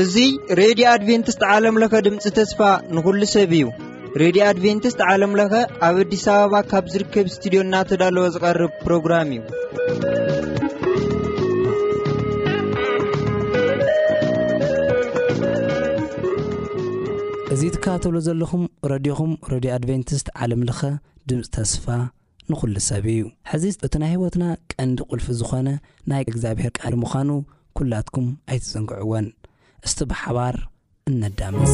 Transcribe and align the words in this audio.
እዙይ 0.00 0.30
ሬድዮ 0.60 0.84
ኣድቨንትስት 0.92 1.42
ዓለምለኸ 1.54 1.92
ድምፂ 2.06 2.24
ተስፋ 2.38 2.60
ንኹሉ 2.94 3.20
ሰብ 3.34 3.50
እዩ 3.58 3.64
ሬድዮ 4.22 4.42
ኣድቨንትስት 4.50 5.00
ዓለምለኸ 5.10 5.52
ኣብ 5.88 5.96
ኣዲስ 6.04 6.24
ኣበባ 6.34 6.54
ካብ 6.70 6.84
ዝርከብ 6.94 7.26
እስትድዮ 7.32 7.60
ናተዳለወ 7.72 8.26
ዝቐርብ 8.36 8.72
ፕሮግራም 8.84 9.30
እዩ 9.38 9.42
እዙ 17.54 17.60
ትካተብሎ 17.74 18.16
ዘለኹም 18.28 18.62
ረድኹም 18.90 19.32
ረድዮ 19.52 19.70
ኣድቨንቲስት 19.76 20.28
ዓለምለኸ 20.44 20.80
ድምፂ 21.30 21.42
ተስፋ 21.54 21.86
ንዅሉ 22.52 22.74
ሰብ 22.88 23.04
እዩ 23.12 23.20
ሕዚ 23.50 23.64
እቲ 23.86 23.92
ናይ 24.02 24.10
ህይወትና 24.14 24.44
ቀንዲ 24.72 24.98
ቕልፊ 25.10 25.26
ዝኾነ 25.40 25.68
ናይ 26.12 26.22
እግዚኣብሔር 26.30 26.72
ቀንዲ 26.80 26.96
ምዃኑ 27.02 27.30
ኲላትኩም 27.78 28.26
ኣይትዘንግዕወን 28.50 29.28
እስቲ 29.86 29.98
ብሓባር 30.12 30.56
እነዳመስ 31.12 31.72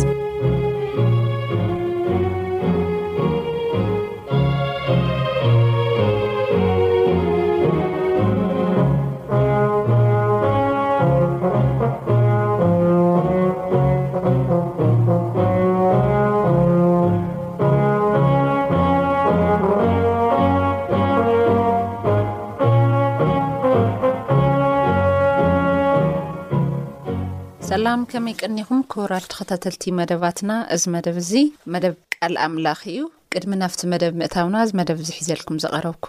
እከመይ 28.11 28.35
ቀኒኹም 28.43 28.79
ኮራር 28.93 29.25
ተኸታተልቲ 29.31 29.85
መደባትና 29.99 30.53
እዚ 30.75 30.85
መደብ 30.95 31.17
እዚ 31.23 31.33
መደብ 31.73 31.95
ቃል 32.15 32.35
ኣምላኽ 32.45 32.81
እዩ 32.93 33.01
ቅድሚ 33.35 33.51
ናፍቲ 33.63 33.81
መደብ 33.93 34.13
ምእታውና 34.21 34.63
እዚ 34.67 34.73
መደብ 34.81 35.01
ዝሒዘልኩም 35.09 35.59
ዘቐረብኩ 35.65 36.07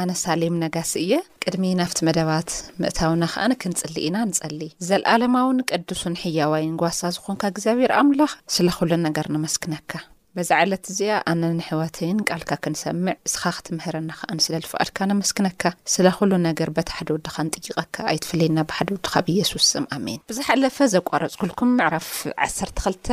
ኣነ 0.00 0.10
ሳሌም 0.22 0.56
ነጋሲ 0.64 0.92
እየ 1.04 1.12
ቅድሚ 1.44 1.68
ናብቲ 1.82 2.00
መደባት 2.08 2.50
ምእታውና 2.84 3.22
ከኣነክንፅሊ 3.34 3.94
ኢና 4.08 4.16
ንጸሊ 4.32 4.60
ዘለኣለማእውን 4.88 5.64
ቀዱሱን 5.70 6.18
ሕያዋይን 6.24 6.74
ጓሳ 6.82 7.00
ዝኾንካ 7.18 7.44
እግዚኣብሔር 7.54 7.94
ኣምላኽ 8.00 8.34
ስለኩሉ 8.56 8.92
ነገር 9.06 9.28
ንመስክነካ 9.36 9.92
በዛ 10.36 10.50
ዓለት 10.62 10.86
እዚኣ 10.92 11.10
ኣነንሕወተይን 11.30 12.18
ቃልካ 12.28 12.50
ክንሰምዕ 12.64 13.12
ንስኻ 13.28 13.42
ክትምህረና 13.56 14.10
ከኣንስለልፍኣድካ 14.20 14.98
ነመስክነካ 15.10 15.62
ስለኩሉ 15.92 16.30
ነገር 16.48 16.68
በታሓደ 16.76 17.08
ወድኻ 17.16 17.34
ንጥቂቐካ 17.46 17.96
ኣይትፍለየና 18.12 18.58
ባሓደ 18.72 18.88
ወድካ 18.96 19.14
ብየሱስ 19.28 19.64
ስም 19.74 19.86
ኣሜን 19.96 20.20
ብዝሓለፈ 20.32 20.76
ዘቋረፅኩልኩም 20.94 21.72
ምዕራፍ 21.78 22.08
12 22.48 23.12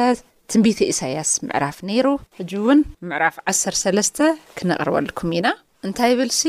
ትንቢተ 0.52 0.80
ኢሳያስ 0.94 1.32
ምዕራፍ 1.48 1.78
ነይሩ 1.92 2.08
ሕጂ 2.40 2.52
እውን 2.62 2.82
ምዕራፍ 3.12 3.38
13ስ 3.56 4.12
ክነቕርበልኩም 4.60 5.32
ኢና 5.40 5.48
እንታይ 5.88 6.14
ብልሲ 6.22 6.42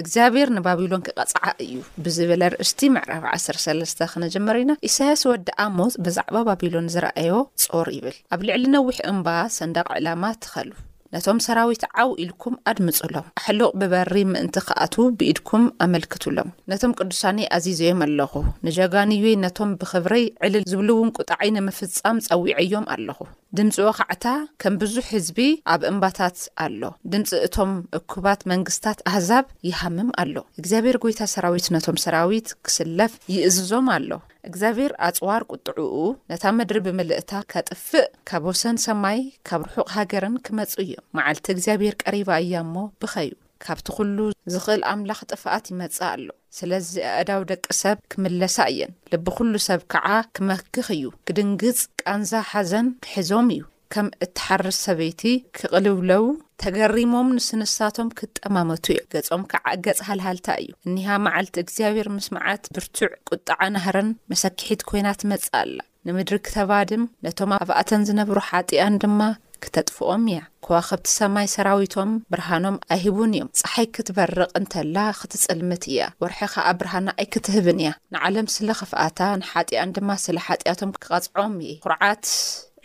እግዚኣብሄር 0.00 0.48
ንባቢሎን 0.56 1.04
ክቐጽዓ 1.06 1.44
እዩ 1.64 1.72
ብዝብለ 2.04 2.42
ርእስቲ 2.54 2.80
መዕራፍ 2.96 3.24
13 3.44 4.02
ክነጀመሩና 4.14 4.70
ኢሳያስ 4.88 5.22
ወዲ 5.30 5.48
ኣሞዝ 5.66 5.94
ብዛዕባ 6.06 6.36
ባቢሎን 6.48 6.90
ዝረአዮ 6.96 7.32
ጾር 7.64 7.90
ይብል 7.98 8.18
ኣብ 8.34 8.42
ልዕሊ 8.48 8.64
ነዊሕ 8.76 8.98
እምባ 9.12 9.28
ሰንደቅ 9.58 9.86
ዕላማ 10.00 10.24
ትኸል 10.44 10.70
ነቶም 11.14 11.38
ሰራዊት 11.44 11.82
ዓው 12.00 12.10
ኢልኩም 12.22 12.54
ኣድምፁሎም 12.70 13.26
ኣሕልቕ 13.40 13.68
ብበሪ 13.80 14.14
ምእንቲ 14.32 14.56
ክኣት 14.68 14.94
ብኢድኩም 15.18 15.64
ኣመልክትሎም 15.84 16.48
ነቶም 16.70 16.92
ቅዱሳኒ 16.98 17.38
ኣዚዘዮም 17.56 18.00
ኣለኹ 18.06 18.32
ንጃጋኒዮይ 18.68 19.34
ነቶም 19.44 19.70
ብክብረይ 19.80 20.24
ዕልል 20.46 20.64
ዝብሉ 20.72 20.88
እውን 20.98 21.12
ቁጣዓይ 21.18 21.50
ንምፍጻም 21.56 22.20
ፀዊዐዮም 22.28 22.84
ኣለኹ 22.94 23.18
ድምፂዎ 23.58 23.88
ካዕታ 23.98 24.24
ከም 24.62 24.74
ብዙሕ 24.82 25.06
ህዝቢ 25.14 25.38
ኣብ 25.74 25.82
እምባታት 25.90 26.38
ኣሎ 26.64 26.80
ድምፂ 27.12 27.30
እቶም 27.46 27.70
እኩባት 27.98 28.40
መንግስታት 28.52 28.98
ኣህዛብ 29.12 29.44
ይሃምም 29.68 30.10
ኣሎ 30.22 30.34
እግዚኣብሔር 30.62 30.98
ጎይታ 31.04 31.20
ሰራዊት 31.34 31.68
ነቶም 31.76 31.98
ሰራዊት 32.04 32.50
ክስለፍ 32.66 33.14
ይእዝዞም 33.34 33.88
ኣሎ 33.96 34.10
እግዚኣብሔር 34.50 34.92
ኣጽዋር 35.06 35.42
ቅጥዑኡ 35.52 35.96
ነታ 36.30 36.44
ምድሪ 36.58 36.78
ብምልእታ 36.86 37.30
ከጥፍእ 37.52 38.08
ካብ 38.28 38.44
ወሰን 38.50 38.76
ሰማይ 38.86 39.20
ካብ 39.48 39.62
ርሑቕ 39.68 39.88
ሃገርን 39.96 40.36
ክመጹ 40.46 40.72
እዮም 40.84 41.04
መዓልቲ 41.18 41.46
እግዚኣብሔር 41.54 41.94
ቀሪባ 42.02 42.30
እያ 42.44 42.54
እሞ 42.66 42.74
ብኸዩ 43.02 43.32
ካብቲ 43.64 43.88
ዅሉ 44.06 44.18
ዝኽእል 44.52 44.82
ኣምላኽ 44.92 45.20
ጥፍኣት 45.30 45.64
ይመጽ 45.72 45.96
ኣሎ 46.10 46.26
ስለዚ 46.58 46.90
ኣእዳው 47.14 47.42
ደቂ 47.50 47.64
ሰብ 47.82 47.96
ክምለሳ 48.12 48.56
እየን 48.72 48.92
ልቢዅሉ 49.12 49.54
ሰብ 49.68 49.80
ከዓ 49.92 50.06
ክመክኽ 50.36 50.86
እዩ 50.96 51.06
ክድንግጽ 51.28 51.80
ቃንዛ 52.02 52.32
ሓዘን 52.52 52.88
ክሕዞም 53.06 53.48
እዩ 53.56 53.64
ከም 53.94 54.06
እተሓርስ 54.24 54.78
ሰበይቲ 54.86 55.22
ክቕልውለዉ 55.56 56.24
ተገሪሞም 56.62 57.28
ንስንሳቶም 57.36 58.08
ክትጠማመቱ 58.18 58.84
እዮ 58.94 59.00
ገጾም 59.14 59.42
ከዓ 59.52 59.66
ገጽ 59.84 59.98
ሃልሃልታ 60.08 60.48
እዩ 60.62 60.70
እኒሃ 60.88 61.08
መዓልቲ 61.26 61.54
እግዚኣብሔር 61.64 62.08
ምስማዓት 62.16 62.64
ብርቱዕ 62.76 63.10
ቁጣዓ 63.30 63.60
ናህረን 63.74 64.08
መሰኪሒት 64.32 64.80
ኮይናት 64.88 65.20
መጽእ 65.32 65.52
ኣላ 65.60 65.78
ንምድሪ 66.08 66.38
ክተባድም 66.46 67.04
ነቶም 67.26 67.52
ኣብኣተን 67.60 68.06
ዝነብሩ 68.08 68.36
ሓጢኣን 68.48 68.98
ድማ 69.02 69.20
ክተጥፍኦም 69.64 70.24
እያ 70.32 70.40
ከዋ 70.64 70.74
ኸብቲ 70.88 71.08
ሰማይ 71.18 71.46
ሰራዊቶም 71.54 72.10
ብርሃኖም 72.32 72.76
ኣይሂቡን 72.94 73.30
እዮም 73.36 73.48
ጸሓይ 73.60 73.86
ክትበርቕ 73.96 74.50
እንተላ 74.60 74.96
ክትጽልምት 75.20 75.84
እያ 75.92 76.00
ወርሒ 76.22 76.40
ኸኣ 76.54 76.66
ብርሃና 76.80 77.08
ኣይክትህብን 77.22 77.80
እያ 77.84 77.90
ንዓለም 78.16 78.48
ስለ 78.56 78.68
ኸፍኣታ 78.80 79.18
ንሓጢኣን 79.42 79.94
ድማ 79.98 80.10
ስለ 80.26 80.36
ሓጢኣቶም 80.48 80.92
ክቐጽዖም 81.02 81.54
እየ 81.66 81.74
ኩርዓት 81.86 82.22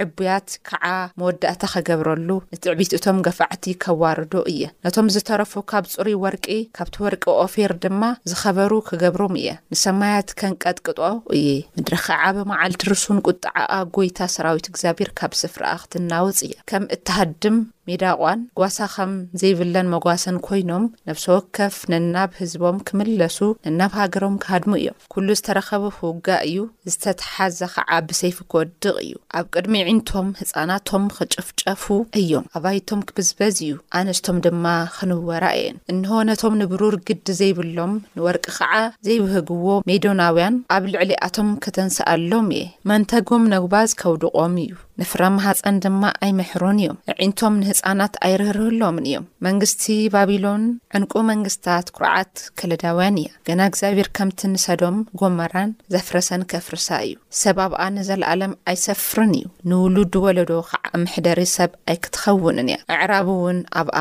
ዕቡያት 0.03 0.49
ከዓ 0.69 0.85
መወዳእታ 1.19 1.63
ኸገብረሉ 1.73 2.29
እትዕቢት 2.55 2.91
እቶም 2.97 3.17
ገፋዕቲ 3.27 3.65
ከዋርዶ 3.83 4.33
እየ 4.51 4.61
ነቶም 4.85 5.07
ዝተረፉ 5.15 5.53
ካብ 5.71 5.85
ጹሩይ 5.93 6.15
ወርቂ 6.23 6.45
ካብቲ 6.77 6.95
ወርቂ 7.05 7.23
ኦፌር 7.43 7.73
ድማ 7.83 8.01
ዝኸበሩ 8.31 8.71
ክገብሮም 8.89 9.35
እየ 9.41 9.49
ንሰማያት 9.73 10.29
ከንቀጥቅጦ 10.41 10.99
እዪ 11.35 11.45
ምድሪከዓ 11.77 12.21
ብመዓልቲ 12.37 12.81
ርሱን 12.91 13.19
ቁጥዓኣ 13.27 13.71
ጐይታ 13.97 14.19
ሰራዊት 14.37 14.67
እግዚኣብሔር 14.73 15.11
ካብ 15.21 15.31
ስፍራኣ 15.43 15.73
ክትናውጽ 15.83 16.39
እየ 16.47 16.55
ከም 16.71 16.85
እትሃድም 16.97 17.57
ሜዳ 17.89 18.03
ቛን 18.19 18.39
ጓሳ 18.59 18.77
ኸም 18.93 19.11
ዘይብለን 19.39 19.87
መጓሰን 19.93 20.35
ኰይኖም 20.47 20.83
ነብ 21.07 21.17
ሰወከፍ 21.23 21.75
ነናብ 21.91 22.29
ህዝቦም 22.41 22.77
ክምለሱ 22.87 23.37
ነናብ 23.65 23.91
ሃገሮም 23.99 24.35
ክሃድሙ 24.43 24.71
እዮም 24.81 24.95
ኵሉ 25.15 25.27
ዝተረኸቡ 25.39 25.83
ክውጋ 25.97 26.27
እዩ 26.47 26.57
ዝተተሓዘ 26.91 27.59
ከዓ 27.73 27.89
ብሰይፊ 28.11 28.37
ክወድቕ 28.51 28.83
እዩ 29.03 29.13
ኣብ 29.39 29.45
ቅድሚ 29.55 29.75
ዒንቶም 29.87 30.29
ህጻናቶም 30.39 31.05
ክጭፍጨፉ 31.17 31.83
እዮም 32.21 32.45
ኣባይቶም 32.59 33.01
ክብዝበዝ 33.09 33.57
እዩ 33.65 33.73
ኣንስቶም 34.01 34.37
ድማ 34.45 34.65
ክንወራ 34.95 35.43
እየን 35.57 35.77
እንሆ 35.95 36.09
ነቶም 36.29 36.57
ንብሩር 36.61 36.97
ግዲ 37.09 37.27
ዘይብሎም 37.41 37.93
ንወርቂ 38.17 38.45
ከዓ 38.59 38.73
ዘይውህግዎ 39.09 39.67
ሜዶናውያን 39.91 40.55
ኣብ 40.77 40.83
ልዕሊ 40.93 41.11
ኣቶም 41.29 41.51
ክተንስኣሎም 41.65 42.47
እየ 42.57 42.65
መንተጎም 42.91 43.43
ነጉባዝ 43.55 43.89
ከውድቖም 44.03 44.55
እዩ 44.65 44.71
ንፍረማሃፀን 45.01 45.75
ድማ 45.83 46.01
ኣይምሕሩን 46.25 46.77
እዮም 46.81 46.97
ንዒንቶም 47.09 47.53
ንህጻናት 47.61 48.13
ኣይርህርህሎምን 48.25 49.05
እዮም 49.09 49.25
መንግስቲ 49.45 49.85
ባቢሎን 50.15 50.63
ዕንቁ 50.97 51.13
መንግስትታት 51.29 51.87
ኩርዓት 51.95 52.33
ከለዳውያን 52.61 53.17
እያ 53.23 53.31
ገና 53.49 53.61
እግዚኣብሔር 53.71 54.09
ከምቲ 54.19 54.41
ንሰዶም 54.53 54.97
ጐመራን 55.21 55.71
ዘፍረሰን 55.95 56.43
ከፍርሳ 56.51 56.89
እዩ 57.07 57.15
ሰብ 57.41 57.57
ኣብኣ 57.65 57.81
ንዘለኣለም 57.97 58.53
ኣይሰፍርን 58.73 59.33
እዩ 59.39 59.47
ንውሉድ 59.71 60.11
ድወለዶ 60.15 60.51
ኸዓ 60.69 60.85
ምሕደሪ 61.05 61.41
ሰብ 61.57 61.73
ኣይክትኸውንን 61.93 62.69
እያ 62.73 62.77
ኣዕራብ 62.97 63.29
እውን 63.37 63.59
ኣብኣ 63.83 63.97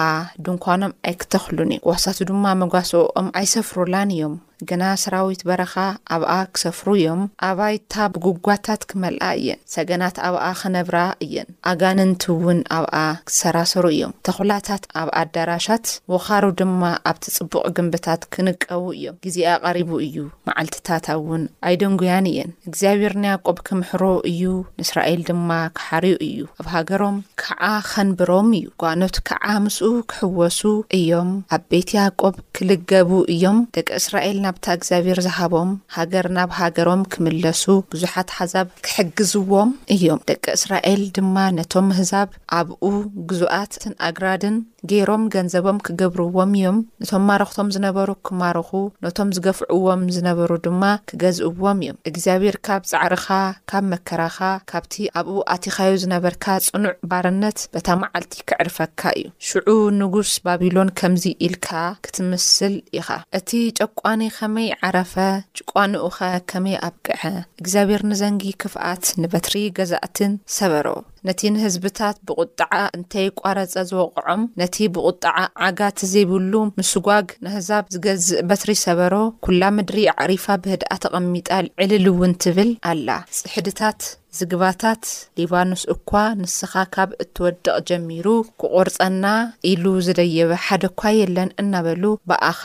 ድንኳኖም 0.47 0.95
ኣይክተኽሉን 1.11 1.75
እዩ 1.77 1.83
ዋሳቱ 1.93 2.21
ድማ 2.33 2.45
መጓሶኦም 2.65 3.29
ኣይሰፍሩላን 3.43 4.11
እዮም 4.17 4.37
ግና 4.71 4.85
ሰራዊት 5.03 5.41
በረኻ 5.49 5.75
ኣብኣ 6.15 6.33
ክሰፍሩ 6.55 6.89
እዮም 6.99 7.21
ኣባይታ 7.49 7.95
ብጉጓታት 8.15 8.83
ክመልኣ 8.91 9.23
እየን 9.39 9.61
ሰገናት 9.75 10.17
ኣብኣ 10.29 10.43
ኸነብራ 10.61 10.99
እየን 11.25 11.49
ኣጋንንቲ 11.71 12.25
እውን 12.35 12.59
ኣብኣ 12.79 12.95
ክትሰራሰሩ 13.29 13.85
እዮም 13.95 14.13
ተዅላታት 14.29 14.85
ኣብ 15.01 15.09
ኣዳራሻት 15.23 15.87
ወኻሩ 16.15 16.45
ድማ 16.61 16.83
ኣብቲ 17.11 17.25
ጽቡቕ 17.37 17.65
ግንብታት 17.79 18.23
ክንቀቡ 18.35 18.85
እዮም 18.97 19.17
ግዜ 19.27 19.39
ኣቐሪቡ 19.55 19.91
እዩ 20.07 20.17
መዓልትታታ 20.51 21.07
እውን 21.21 21.45
ኣይደንጉያን 21.71 22.29
እየን 22.33 22.53
እግዚኣብሔር 22.69 23.15
ንያቆብ 23.25 23.59
ክምሕሮ 23.69 24.05
እዩ 24.33 24.45
ንእስራኤል 24.81 25.23
ድማ 25.31 25.51
ክሓርዩ 25.79 26.15
እዩ 26.29 26.41
ኣብ 26.61 26.69
ሃገሮም 26.77 27.19
ከዓ 27.45 27.65
ከንብሮም 27.91 28.51
እዩ 28.61 28.67
ጓኖት 28.85 29.19
ከዓ 29.31 29.45
ምስኡ 29.67 29.91
ክሕወሱ 30.13 30.61
እዮም 31.01 31.31
ኣብ 31.55 31.63
ቤት 31.73 31.91
ያቆብ 32.01 32.35
ክልገቡ 32.57 33.11
እዮም 33.35 33.59
ደቂ 33.77 33.89
እስራኤል 34.03 34.37
ናብ 34.45 34.52
ኣብታ 34.53 34.67
እግዚኣብሔር 34.77 35.19
ዝሃቦም 35.27 35.71
ሃገር 35.97 36.27
ናብ 36.37 36.51
ሃገሮም 36.59 37.03
ክምለሱ 37.13 37.65
ብዙሓት 37.93 38.29
ሓዛብ 38.39 38.69
ክሕግዝዎም 38.87 39.71
እዮም 39.95 40.21
ደቂ 40.31 40.45
እስራኤል 40.59 41.03
ድማ 41.19 41.37
ነቶም 41.59 41.89
ህዛብ 41.99 42.29
ኣብኡ 42.59 42.85
ጉዙኣትትን 43.31 43.95
ኣግራድን 44.09 44.57
ገይሮም 44.91 45.25
ገንዘቦም 45.35 45.77
ክገብርዎም 45.87 46.53
እዮም 46.59 46.79
ነቶም 47.03 47.25
ማረኽቶም 47.29 47.69
ዝነበሩ 47.77 48.09
ክማርኹ 48.29 48.71
ነቶም 49.07 49.29
ዝገፍዕዎም 49.37 50.03
ዝነበሩ 50.17 50.51
ድማ 50.67 50.83
ክገዝእዎም 51.11 51.81
እዮም 51.85 51.99
እግዚኣብሔር 52.11 52.57
ካብ 52.69 52.83
ፃዕርካ 52.93 53.29
ካብ 53.73 53.85
መከራኻ 53.93 54.39
ካብቲ 54.73 54.95
ኣብኡ 55.21 55.39
ኣቲኻዮ 55.57 55.93
ዝነበርካ 56.05 56.45
ፅኑዕ 56.69 56.95
ባርነት 57.13 57.61
በታ 57.77 57.89
መዓልቲ 58.03 58.37
ክዕርፈካ 58.51 59.01
እዩ 59.21 59.29
ሽዑ 59.51 59.69
ንጉስ 60.01 60.33
ባቢሎን 60.49 60.91
ከምዚ 61.01 61.25
ኢልካ 61.49 61.71
ክትምስል 62.07 62.75
ኢኻ 62.99 63.09
እቲ 63.41 63.51
ጨቋኒ 63.81 64.23
ኸመይ 64.37 64.69
ዓረፈ 64.89 65.15
ጭቋንኡኸ 65.59 66.19
ከመይ 66.51 66.77
ኣብግዐ 66.89 67.23
እግዚኣብሔር 67.61 68.03
ንዘንጊ 68.11 68.43
ክፍኣት 68.63 69.05
ንበትሪ 69.23 69.55
ገዛእትን 69.79 70.33
ሰበሮ 70.57 70.87
ነቲ 71.29 71.41
ንህዝብታት 71.55 72.17
ብቁጣዓ 72.29 72.75
እንተይ 72.97 73.27
ቋረፀ 73.41 73.75
ዝወቕዖም 73.91 74.43
ነቲ 74.61 74.77
ብቁጣዓ 74.95 75.37
ዓጋት 75.67 75.99
ዘይብሉ 76.13 76.53
ምስጓግ 76.79 77.27
ንህዛብ 77.47 77.85
ዝገዝእ 77.95 78.43
በትሪ 78.51 78.71
ሰበሮ 78.85 79.15
ኩላ 79.47 79.63
ምድሪ 79.79 79.99
ዕሪፋ 80.25 80.47
ብህድኣ 80.65 80.93
ተቐሚጣ 81.05 81.49
ዕልልእውን 81.87 82.35
ትብል 82.45 82.73
ኣላ 82.95 83.09
ፅሕድታት 83.39 84.01
ዝግባታት 84.37 85.03
ሊባኖስ 85.39 85.83
እኳ 85.95 86.11
ንስካ 86.43 86.75
ካብ 86.95 87.11
እትወድቕ 87.23 87.67
ጀሚሩ 87.89 88.27
ክቆርፀና 88.61 89.25
ኢሉ 89.71 89.85
ዝደየበ 90.07 90.53
ሓደእኳ 90.67 91.03
የለን 91.19 91.51
እናበሉ 91.63 92.05
ብኣኻ 92.31 92.63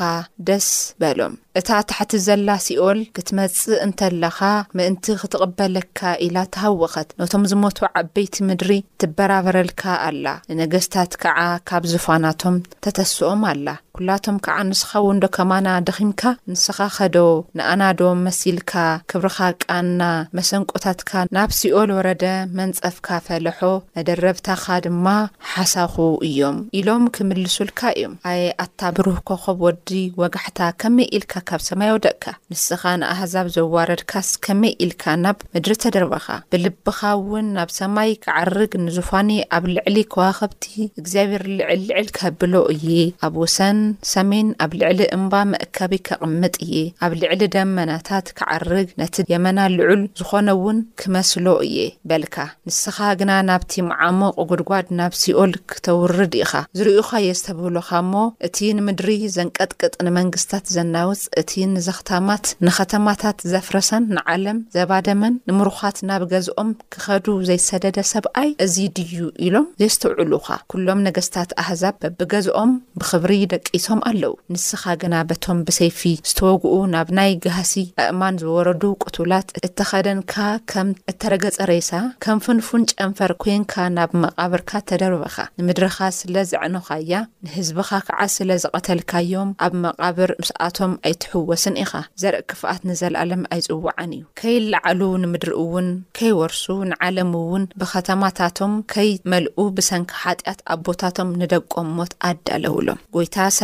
ደስ 0.50 0.68
በሎም 1.04 1.34
እታ 1.60 1.70
ታሕቲ 1.90 2.12
ዘላ 2.28 2.50
ሲኦል 2.66 3.00
ክትመፅእ 3.18 3.82
እንተለካ 3.88 4.40
ምእንቲ 4.80 5.06
ክትቕበለካ 5.24 6.00
ኢላ 6.28 6.38
ተሃወኸት 6.56 7.12
ነቶም 7.22 7.44
ዝመቱ 7.52 7.80
ዓበይት 7.94 8.34
ምድሪ 8.48 8.72
እትበራበረልካ 8.84 9.84
ኣላ 10.08 10.26
ንነገስታት 10.50 11.12
ከዓ 11.24 11.40
ካብ 11.70 11.84
ዝፏናቶም 11.92 12.56
ተተስኦም 12.84 13.42
ኣላ 13.52 13.68
ሁላቶም 14.00 14.36
ከዓ 14.46 14.56
ንስኻ 14.70 14.90
እውንዶ 15.04 15.24
ከማና 15.36 15.68
ደኺምካ 15.88 16.22
ንስኻ 16.54 16.78
ኸዶ 16.96 17.18
ንኣናዶ 17.58 18.00
መሲልካ 18.26 18.74
ክብርኻ 19.12 19.38
ቃ 19.64 19.70
ና 20.00 20.10
መሰንቆታትካ 20.38 21.12
ናብ 21.36 21.50
ሲኦል 21.60 21.92
ወረደ 21.98 22.24
መንጸፍካ 22.58 23.08
ፈለሖ 23.28 23.60
መደረብታኻ 23.96 24.66
ድማ 24.86 25.08
ሓሳኹ 25.54 25.96
እዮም 26.28 26.58
ኢሎም 26.80 27.06
ክምልሱልካ 27.16 27.82
እዮም 27.98 28.14
ኣየ 28.32 28.44
ኣታ 28.66 28.82
ብርህከኸብ 29.00 29.62
ወዲ 29.68 29.90
ወጋሕታ 30.24 30.62
ከመይ 30.84 31.10
ኢልካ 31.20 31.34
ካብ 31.50 31.64
ሰማይ 31.70 31.92
ወደቅካ 31.96 32.36
ንስኻ 32.54 32.84
ንኣሕዛብ 33.04 33.50
ዘዋረድካስ 33.58 34.30
ከመይ 34.48 34.76
ኢልካ 34.88 35.04
ናብ 35.24 35.40
ምድሪ 35.56 35.74
ተደርበኻ 35.86 36.26
ብልብኻ 36.54 37.00
እውን 37.22 37.48
ናብ 37.58 37.72
ሰማይ 37.80 38.12
ክዓርግ 38.28 38.72
ንዙፋኒ 38.86 39.32
ኣብ 39.58 39.66
ልዕሊ 39.76 39.98
ከዋኸብቲ 40.14 40.66
እግዚኣብሔር 41.02 41.46
ልዕል 41.58 41.82
ልዕል 41.90 42.08
ከህብሎ 42.20 42.54
እዪ 42.76 42.86
ኣብ 43.28 43.36
ውሰን 43.46 43.80
ሰሜን 44.14 44.48
ኣብ 44.64 44.72
ልዕሊ 44.80 45.02
እምባ 45.18 45.34
መእከቢ 45.54 45.92
ከቕምጥ 46.08 46.54
እየ 46.66 46.76
ኣብ 47.06 47.14
ልዕሊ 47.22 47.42
ደመናታት 47.56 48.26
ክዓርግ 48.38 48.88
ነቲ 49.02 49.16
የመና 49.34 49.60
ልዑል 49.76 50.02
ዝኾነእውን 50.22 50.78
ክመስሎ 51.02 51.46
እየ 51.68 51.78
በልካ 52.12 52.36
ንስኻ 52.70 52.98
ግና 53.22 53.32
ናብቲ 53.50 53.74
መዓምቕ 53.90 54.36
ጕድጓድ 54.52 54.88
ናብ 55.00 55.14
ሲኦል 55.22 55.54
ክተውርድ 55.74 56.34
ኢኻ 56.42 56.54
ዝርዩኻ 56.80 57.12
የ 57.28 57.32
ዝተብህሉኻ 57.40 57.90
እሞ 58.04 58.14
እቲ 58.48 58.58
ንምድሪ 58.80 59.10
ዘንቀጥቅጥ 59.38 59.94
ንመንግስትታት 60.08 60.66
ዘናውፅ 60.76 61.22
እቲ 61.42 61.52
ንዘኽታማት 61.76 62.46
ንኸተማታት 62.68 63.40
ዘፍረሰን 63.54 64.06
ንዓለም 64.18 64.60
ዘባደመን 64.78 65.36
ንምርኻት 65.50 65.98
ናብ 66.10 66.22
ገዝኦም 66.34 66.70
ክኸዱ 66.96 67.26
ዘይሰደደ 67.50 67.98
ሰብኣይ 68.14 68.50
እዚ 68.66 68.76
ድዩ 68.98 69.18
ኢሎም 69.48 69.68
ዘስተውዕሉካ 69.82 70.48
ኩሎም 70.72 71.00
ነገስታት 71.10 71.50
ኣህዛብ 71.64 71.94
በቢገዝኦም 72.04 72.72
ብክብሪ 73.00 73.32
ደቂዩ 73.52 73.77
ም 73.98 74.00
ኣለው 74.10 74.34
ንስኻ 74.54 74.84
ግና 75.02 75.16
በቶም 75.30 75.58
ብሰይፊ 75.68 76.02
ዝተወግኡ 76.30 76.74
ናብ 76.94 77.10
ናይ 77.18 77.32
ግህሲ 77.44 77.74
ኣእማን 78.04 78.36
ዝወረዱ 78.42 78.84
ቅቱውላት 79.04 79.48
እተኸደንካ 79.68 80.36
ከም 80.72 80.90
እተረገፀ 81.12 81.58
ሬሳ 81.72 81.92
ከም 82.24 82.38
ፍንፉን 82.46 82.84
ጨንፈር 82.92 83.32
ኮንካ 83.44 83.74
ናብ 83.98 84.12
መቓብርካ 84.24 84.72
እተደርበኻ 84.84 85.36
ንምድርኻ 85.60 85.98
ስለዘዕኖኻእያ 86.20 87.14
ንህዝብኻ 87.48 87.90
ከዓ 88.08 88.20
ስለ 88.36 88.50
ዘቐተልካዮም 88.64 89.52
ኣብ 89.66 89.74
መቓብር 89.84 90.32
ምስኣቶም 90.42 90.94
ኣይትሕወስን 91.10 91.78
ኢኻ 91.84 91.94
ዘርእ 92.24 92.44
ክፍኣት 92.52 92.82
ንዘለኣለም 92.92 93.44
ኣይፅውዓን 93.58 94.12
እዩ 94.18 94.24
ከይላዓሉ 94.42 95.02
ንምድሪ 95.26 95.52
እውን 95.66 95.90
ከይወርሱ 96.20 96.66
ንዓለምእውን 96.92 97.64
ብከተማታቶም 97.82 98.74
ከይመልኡ 98.96 99.58
ብሰንኪ 99.78 100.12
ሓጢኣት 100.24 100.60
ኣ 100.74 100.80
ቦታቶም 100.88 101.30
ንደቆም 101.42 101.88
ሞት 102.00 102.14
ኣዳለውሎም 102.30 103.02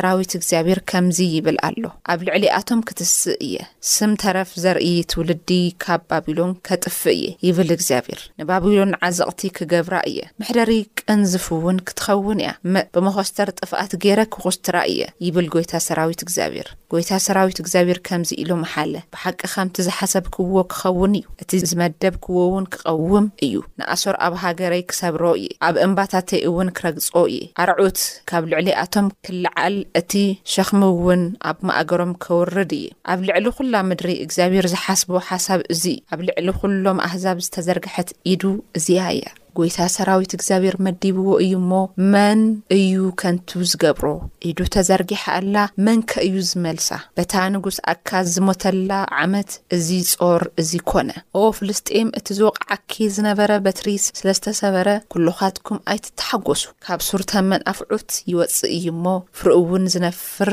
ራዊት 0.05 0.31
እግዚኣብሔር 0.38 0.79
ከምዚ 0.89 1.17
ይብል 1.33 1.57
ኣሎ 1.67 1.83
ኣብ 2.11 2.19
ልዕሊኣቶም 2.27 2.79
ክትስእ 2.88 3.35
እየ 3.45 3.55
ስም 3.91 4.11
ተረፍ 4.21 4.50
ዘርኢ 4.63 4.88
ትውልዲ 5.11 5.50
ካብ 5.83 6.01
ባቢሎን 6.11 6.51
ከጥፍእ 6.67 7.13
እየ 7.19 7.27
ይብል 7.47 7.69
እግዚኣብሔር 7.75 8.21
ንባቢሎን 8.39 8.91
ዓዘቕቲ 9.07 9.41
ክገብራ 9.57 9.95
እየ 10.11 10.19
ምሕደሪ 10.39 10.71
ቅንዝፍእውን 11.01 11.77
ክትኸውን 11.89 12.39
እያ 12.44 12.51
ምእ 12.73 12.88
ብመኾስተር 12.97 13.50
ጥፍኣት 13.59 13.94
ገረ 14.05 14.19
ክዅስትራ 14.35 14.75
እየ 14.94 15.01
ይብል 15.27 15.47
ጐይታ 15.55 15.73
ሰራዊት 15.88 16.21
እግዚኣብሔር 16.25 16.69
ጐይታ 16.95 17.11
ሰራዊት 17.27 17.57
እግዚኣብሔር 17.63 18.00
ከምዚ 18.09 18.31
ኢሉ 18.44 18.51
ምሓለ 18.65 18.94
ብሓቂ 19.15 19.39
ኸምቲ 19.53 19.77
ዝሓሰብ 19.88 20.25
ክዎ 20.35 20.53
ክኸውን 20.73 21.15
እዩ 21.19 21.25
እቲ 21.45 21.51
ዝመደብ 21.71 22.15
ክዎ 22.25 22.38
እውን 22.51 22.67
ክቐውም 22.75 23.25
እዩ 23.47 23.55
ንኣሶር 23.79 24.15
ኣብ 24.27 24.33
ሃገረይ 24.44 24.83
ክሰብሮ 24.91 25.23
እየ 25.39 25.47
ኣብ 25.69 25.75
እምባታተይ 25.88 26.41
ኡእውን 26.50 26.69
ክረግጾ 26.77 27.09
እየ 27.31 27.41
ኣርዑት 27.63 28.00
ካብ 28.31 28.44
ልዕሊኣቶም 28.53 29.07
ክልዓል 29.25 29.75
እቲ 30.00 30.13
ሸኽሚ 30.54 30.81
እውን 30.94 31.22
ኣብ 31.50 31.57
ማእገሮም 31.68 32.12
ከውርድ 32.24 32.72
እዩ 32.78 32.88
ኣብ 33.13 33.19
ልዕሊ 33.28 33.45
ዅላ 33.57 33.75
ምድሪ 33.90 34.10
እግዚኣብሔር 34.25 34.68
ዝሓስቦ 34.74 35.10
ሓሳብ 35.30 35.62
እዚ 35.75 35.84
ኣብ 36.13 36.19
ልዕሊ 36.28 36.48
ዅሎም 36.63 37.00
ኣህዛብ 37.07 37.38
ዝተዘርግሐት 37.45 38.10
ኢዱ 38.31 38.44
እዚኣ 38.80 39.06
እየ 39.18 39.24
ጐይታ 39.57 39.79
ሰራዊት 39.95 40.31
እግዚኣብሔር 40.35 40.75
መዲብዎ 40.85 41.27
እዩ 41.44 41.53
እሞ 41.61 41.71
መን 42.13 42.39
እዩ 42.75 42.94
ከንቱ 43.21 43.50
ዝገብሮ 43.71 44.05
ኢዱ 44.50 44.59
ተዘርጊሓኣላ 44.75 45.55
መንከእዩ 45.88 46.33
ዝመልሳ 46.51 46.89
በታ 47.17 47.33
ንጉስ 47.55 47.77
ኣካ 47.94 48.09
ዝሞተላ 48.33 48.91
ዓመት 49.23 49.51
እዚ 49.77 49.88
ጾር 50.21 50.44
እዙ 50.63 50.71
ኰነ 50.91 51.09
አ 51.41 51.45
ፍልስጢም 51.57 52.09
እቲ 52.19 52.27
ዝቕ 52.39 52.51
ዓኪ 52.77 52.91
ዝነበረ 53.17 53.51
በትሪ 53.67 53.88
ስለ 54.19 54.27
ዝተሰበረ 54.38 54.89
ኵልኻትኩም 55.15 55.79
ኣይትተሓጐሱ 55.94 56.63
ካብ 56.85 57.01
ሱርተ 57.09 57.31
መን 57.51 57.65
ኣፍዑት 57.73 58.09
ይወፅእ 58.33 58.73
እዩ 58.77 58.88
እሞ 58.95 59.05
ፍሩእ 59.39 59.60
እውን 59.63 59.86
ዝነፍር 59.95 60.51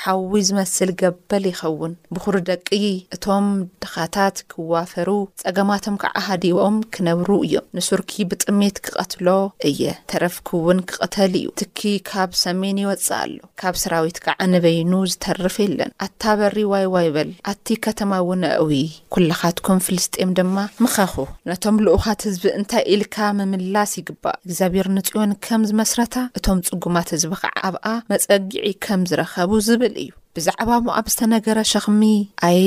ሓዊ 0.00 0.40
ዝመስል 0.48 0.90
ገበል 1.00 1.44
ይኸውን 1.50 1.92
ብኹሪ 2.14 2.36
ደቂ 2.48 2.68
እቶም 3.14 3.46
ድኻታት 3.82 4.36
ክዋፈሩ 4.50 5.08
ጸገማቶም 5.42 5.96
ከዓ 6.02 6.16
ሃዲቦኦም 6.28 6.76
ክነብሩ 6.94 7.30
እዮም 7.46 7.66
ንሱርኪ 7.76 8.12
ብጥሜት 8.30 8.76
ክቐትሎ 8.86 9.26
እየ 9.68 9.82
ተረፍኪእውን 10.12 10.78
ክቕተል 10.90 11.32
እዩ 11.40 11.46
ትኪ 11.60 11.80
ካብ 12.10 12.30
ሰሜን 12.44 12.78
ይወፅ 12.84 13.08
ኣሎ 13.20 13.32
ካብ 13.62 13.74
ሰራዊት 13.82 14.18
ካዓ 14.26 14.38
ንበይኑ 14.52 14.92
ዝተርፍ 15.12 15.56
የለን 15.64 15.92
ኣታ 16.06 16.22
በሪ 16.40 16.56
ዋይ 16.72 16.86
ዋይበል 16.94 17.30
ኣቲ 17.52 17.66
ከተማ 17.86 18.12
እውን 18.24 18.44
ኣእዊ 18.52 18.80
ኵላኻትኩም 19.18 19.82
ፍልስጥም 19.86 20.30
ድማ 20.40 20.56
ምኸኹ 20.82 21.14
ነቶም 21.50 21.76
ልኡኻት 21.86 22.20
ህዝቢ 22.28 22.44
እንታይ 22.60 22.84
ኢልካ 22.94 23.16
ምምላስ 23.40 23.92
ይግባእ 24.00 24.38
እግዚኣብሔር 24.46 24.86
ንጽዮን 24.98 25.32
ከም 25.46 25.62
ዝመስረታ 25.70 26.14
እቶም 26.38 26.58
ጽጉማት 26.68 27.08
ህዝቢ 27.16 27.26
ከዓ 27.44 27.54
ኣብኣ 27.68 27.84
መፀጊዒ 28.12 28.66
ከም 28.86 29.00
ዝረኸቡ 29.10 29.50
vel 29.78 29.94
iu 29.96 30.12
ብዛዕባ 30.38 30.70
ሞኣብ 30.86 31.06
ዝተነገረ 31.12 31.58
ሸኽሚ 31.70 32.00
ኣዪ 32.46 32.66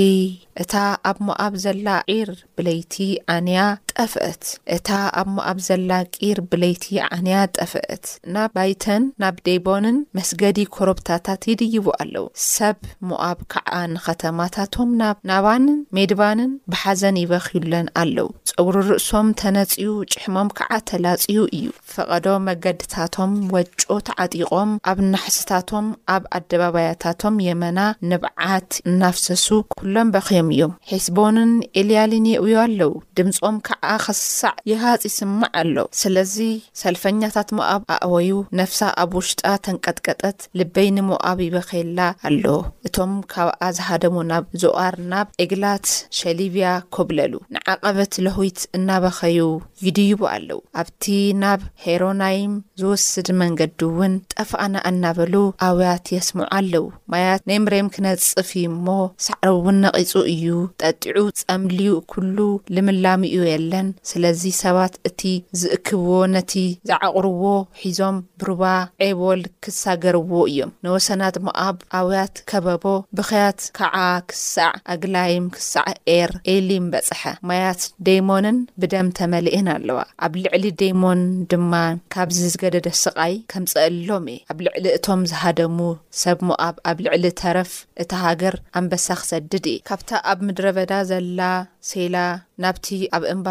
እታ 0.61 0.73
ኣብ 1.09 1.17
ሞኣብ 1.27 1.53
ዘላ 1.63 1.87
ዒር 2.13 2.29
ብለይቲ 2.57 2.95
ዓንያ 3.35 3.59
ጠፍአት 3.91 4.43
እታ 4.75 4.87
ኣብ 5.19 5.27
ሞኣብ 5.35 5.57
ዘላ 5.67 5.91
ቂር 6.15 6.39
ብለይቲ 6.51 6.85
ዓንያ 7.17 7.35
ጠፍአት 7.57 8.03
ናብ 8.35 8.49
ባይተን 8.57 9.03
ናብ 9.23 9.35
ደቦንን 9.47 9.97
መስገዲ 10.17 10.59
ኮረብታታት 10.75 11.41
ይድይቡ 11.51 11.85
ኣለው 11.99 12.25
ሰብ 12.55 12.77
ሞኣብ 13.11 13.39
ከዓ 13.53 13.71
ንከተማታቶም 13.93 14.91
ናብ 15.01 15.17
ናባንን 15.31 15.79
ሜድባንን 15.97 16.51
ብሓዘን 16.73 17.19
ይበኪዩለን 17.23 17.87
ኣለው 18.03 18.29
ፀውሪ 18.51 18.77
ርእሶም 18.89 19.29
ተነፅዩ 19.43 19.89
ጭሕሞም 20.13 20.51
ከዓ 20.59 20.71
ተላፅዩ 20.91 21.39
እዩ 21.59 21.69
ፈቐዶ 21.93 22.27
መገድታቶም 22.49 23.31
ወጮት 23.55 24.07
ዓጢቆም 24.25 24.73
ኣብ 24.91 24.99
ናሕስታቶም 25.13 25.87
ኣብ 26.17 26.23
ኣደባብያታቶም 26.39 27.35
የ 27.47 27.55
ና 27.77 27.81
ንብዓት 28.11 28.71
እናፍሰሱ 28.89 29.45
ኵሎም 29.85 30.09
በኸዮም 30.13 30.47
እዮም 30.55 30.71
ሒስቦንን 30.89 31.51
ኤልያሊንየውዩ 31.81 32.55
ኣለው 32.63 32.91
ድምፆም 33.17 33.55
ከዓ 33.67 33.85
ኸስሳዕ 34.05 34.53
የሃጽ 34.71 35.03
ይስምዕ 35.09 35.49
ኣሎ 35.61 35.75
ስለዚ 36.01 36.35
ሰልፈኛታት 36.81 37.49
ሞኣብ 37.59 37.83
ኣእወዩ 37.95 38.31
ነፍሳ 38.59 38.79
ኣብ 39.03 39.11
ውሽጣ 39.19 39.43
ተንቀጥቀጠት 39.67 40.39
ልበይኒሞኣብ 40.61 41.37
ይበኼላ 41.47 41.99
ኣሎ 42.29 42.45
እቶም 42.89 43.13
ካብኣ 43.33 43.61
ዝሃደሙ 43.79 44.15
ናብ 44.31 44.45
ዞኣር 44.63 44.95
ናብ 45.13 45.27
እግላት 45.45 45.85
ሸሊብያ 46.21 46.67
ኩብለሉ 46.97 47.33
ንዓቐበት 47.57 48.13
ለሁት 48.27 48.59
እናበኸዩ 48.79 49.41
ይድይቡ 49.87 50.21
ኣለው 50.35 50.59
ኣብቲ 50.83 51.05
ናብ 51.43 51.61
ሄሮናይም 51.87 52.55
ዝውስድ 52.83 53.27
መንገዲ 53.43 53.69
እውን 53.87 54.13
ጠፍኣና 54.37 54.75
እናበሉ 54.89 55.33
ኣውያት 55.67 56.05
የስምዖ 56.15 56.45
ኣለውያ 56.57 57.29
ነይምሬም 57.49 57.87
ክነጽፊ 57.95 58.49
እሞ 58.71 58.85
ሳዕርውን 59.25 59.77
ነቒጹ 59.83 60.11
እዩ 60.33 60.45
ጠጢዑ 60.81 61.19
ጸምልዩ 61.41 61.91
ኵሉ 62.13 62.37
ልምላሚዩ 62.75 63.35
የለን 63.51 63.87
ስለዚ 64.09 64.41
ሰባት 64.63 64.93
እቲ 65.09 65.21
ዝእክብዎ 65.61 66.11
ነቲ 66.35 66.53
ዝዓቕርዎ 66.89 67.43
ሒዞም 67.81 68.17
ብሩባ 68.41 68.63
ዔቦል 69.03 69.41
ክሳገርዎ 69.65 70.31
እዮም 70.51 70.71
ንወሰናት 70.85 71.37
ሞኣብ 71.47 71.77
ኣውያት 71.99 72.35
ከበቦ 72.51 72.85
ብኸያት 73.17 73.59
ከዓ 73.79 73.97
ክሳዕ 74.29 74.71
ኣግላይም 74.95 75.45
ክሳዕ 75.57 75.87
ኤር 76.17 76.31
ኤሊም 76.55 76.85
በጽሐ 76.93 77.21
ማያት 77.49 77.81
ደሞንን 78.07 78.57
ብደም 78.81 79.07
ተመሊእን 79.19 79.67
ኣለዋ 79.75 79.99
ኣብ 80.25 80.33
ልዕሊ 80.43 80.65
ደይሞን 80.83 81.21
ድማ 81.51 81.73
ካብዚ 82.13 82.39
ዝገደደ 82.53 82.87
ስቓይ 83.03 83.33
ከምጸእልሎም 83.53 84.25
እየ 84.35 84.39
ኣብ 84.51 84.59
ልዕሊ 84.67 84.85
እቶም 84.97 85.21
ዝሃደሙ 85.31 85.77
ሰብ 86.23 86.37
ሞኣብ 86.49 86.75
ኣብ 86.91 86.97
ልዕሊ 87.05 87.25
ተረፍ 87.39 87.71
እታ 88.03 88.11
ሃገር 88.25 88.55
ኣንበሳኽ 88.79 89.21
ሰድድ 89.31 89.65
ካብታ 89.89 90.09
ኣብ 90.31 90.39
ምድረ 90.47 90.65
በዳ 90.77 90.91
ዘላ 91.11 91.41
ሴላ 91.89 92.15
ናብቲ 92.63 92.87
ኣብ 93.17 93.23
እምባ 93.33 93.47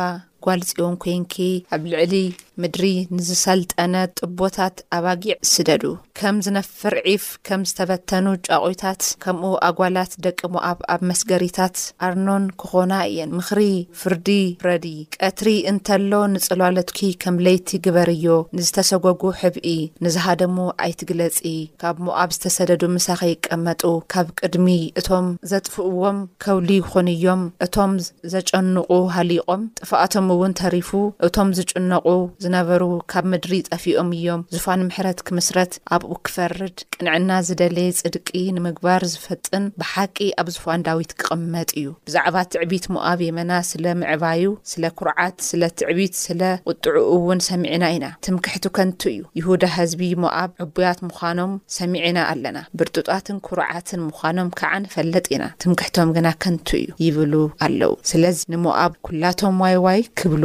ጓልፂኦን 0.46 0.94
ኮንኪ 1.04 1.34
ኣብ 1.74 1.82
ልዕሊ 1.92 2.14
ምድሪ 2.62 2.86
ንዝሰልጠነ 3.16 3.94
ጥቦታት 4.18 4.76
ኣባጊዕ 4.96 5.34
ስደዱ 5.50 5.82
ከም 6.18 6.36
ዝነፍር 6.44 6.94
ዒፍ 7.12 7.24
ከም 7.46 7.60
ዝተበተኑ 7.68 8.26
ጫቑታት 8.48 9.02
ከምኡ 9.24 9.50
ኣጓላት 9.68 10.12
ደቂ 10.24 10.40
ምኣብ 10.54 10.78
ኣብ 10.94 11.00
መስገሪታት 11.10 11.76
ኣርኖን 12.08 12.44
ክኾና 12.62 12.92
እየን 13.10 13.30
ምኽሪ 13.38 13.60
ፍርዲ 14.00 14.28
ፍረዲ 14.64 14.86
ቀትሪ 15.16 15.48
እንተሎ 15.72 16.12
ንጽልዋለትኪ 16.34 17.00
ከም 17.24 17.38
ለይቲ 17.46 17.68
ግበርዮ 17.86 18.26
ንዝተሰጎጉ 18.58 19.22
ሕብኢ 19.42 19.76
ንዝሃደሙ 20.06 20.58
ኣይትግለጺ 20.86 21.38
ካብ 21.84 21.96
ሞኣብ 22.08 22.30
ዝተሰደዱ 22.38 22.82
ምሳኺ 22.98 23.20
ይቀመጡ 23.32 23.84
ካብ 24.14 24.28
ቅድሚ 24.40 24.68
እቶም 25.02 25.28
ዘጥፍእዎም 25.52 26.20
ከውሉ 26.44 26.68
ይኾን 26.80 27.08
ዮም 27.24 27.42
እቶም 27.68 27.92
ዘጨንቑ 28.34 29.00
ሃሊቖም 29.16 29.64
ጥፋኣቶም 29.82 30.29
እእውን 30.32 30.52
ተሪፉ 30.60 30.90
እቶም 31.26 31.48
ዝጭነቑ 31.58 32.06
ዝነበሩ 32.42 32.82
ካብ 33.12 33.24
ምድሪ 33.32 33.52
ፀፊኦም 33.70 34.10
እዮም 34.18 34.42
ዝፋን 34.54 34.82
ምሕረት 34.88 35.20
ክምስረት 35.28 35.72
ኣብኡ 35.94 36.12
ክፈርድ 36.26 36.76
ቅንዕና 36.94 37.30
ዝደለየ 37.46 37.94
ጽድቂ 38.00 38.28
ንምግባር 38.56 39.02
ዝፈጥን 39.12 39.64
ብሓቂ 39.82 40.18
ኣብ 40.42 40.48
ዝፋን 40.56 40.84
ዳዊት 40.88 41.12
ክቕመጥ 41.22 41.70
እዩ 41.80 41.88
ብዛዕባ 42.10 42.36
ትዕቢት 42.54 42.86
ሞኣብ 42.96 43.20
የመና 43.26 43.52
ስለ 43.70 43.84
ምዕባዩ 44.02 44.44
ስለ 44.72 44.84
ኩርዓት 45.00 45.36
ስለ 45.48 45.62
ትዕቢት 45.82 46.14
ስለ 46.26 46.40
ቁጥዑኡ 46.70 47.02
እውን 47.16 47.42
ሰሚዕና 47.48 47.84
ኢና 47.96 48.06
ትምክሕቱ 48.28 48.64
ከንቱ 48.78 49.00
እዩ 49.14 49.20
ይሁዳ 49.40 49.62
ህዝቢ 49.78 50.02
ሞኣብ 50.26 50.50
ዕቦያት 50.66 50.98
ምዃኖም 51.08 51.54
ሰሚዕና 51.78 52.16
ኣለና 52.32 52.58
ብርጡጣትን 52.78 53.38
ኩሩዓትን 53.50 54.00
ምዃኖም 54.08 54.48
ከዓ 54.60 54.72
ንፈለጥ 54.86 55.26
ኢና 55.34 55.44
ትምክሕቶም 55.64 56.08
ግና 56.18 56.28
ከንቱ 56.44 56.68
እዩ 56.80 56.88
ይብሉ 57.06 57.34
ኣለው 57.66 57.94
ስለዚ 58.12 58.36
ንሞኣብ 58.54 58.92
ላቶም 59.22 59.58
ዋይ 59.66 59.76
ዋይ 59.86 60.00
ክብሉ 60.20 60.44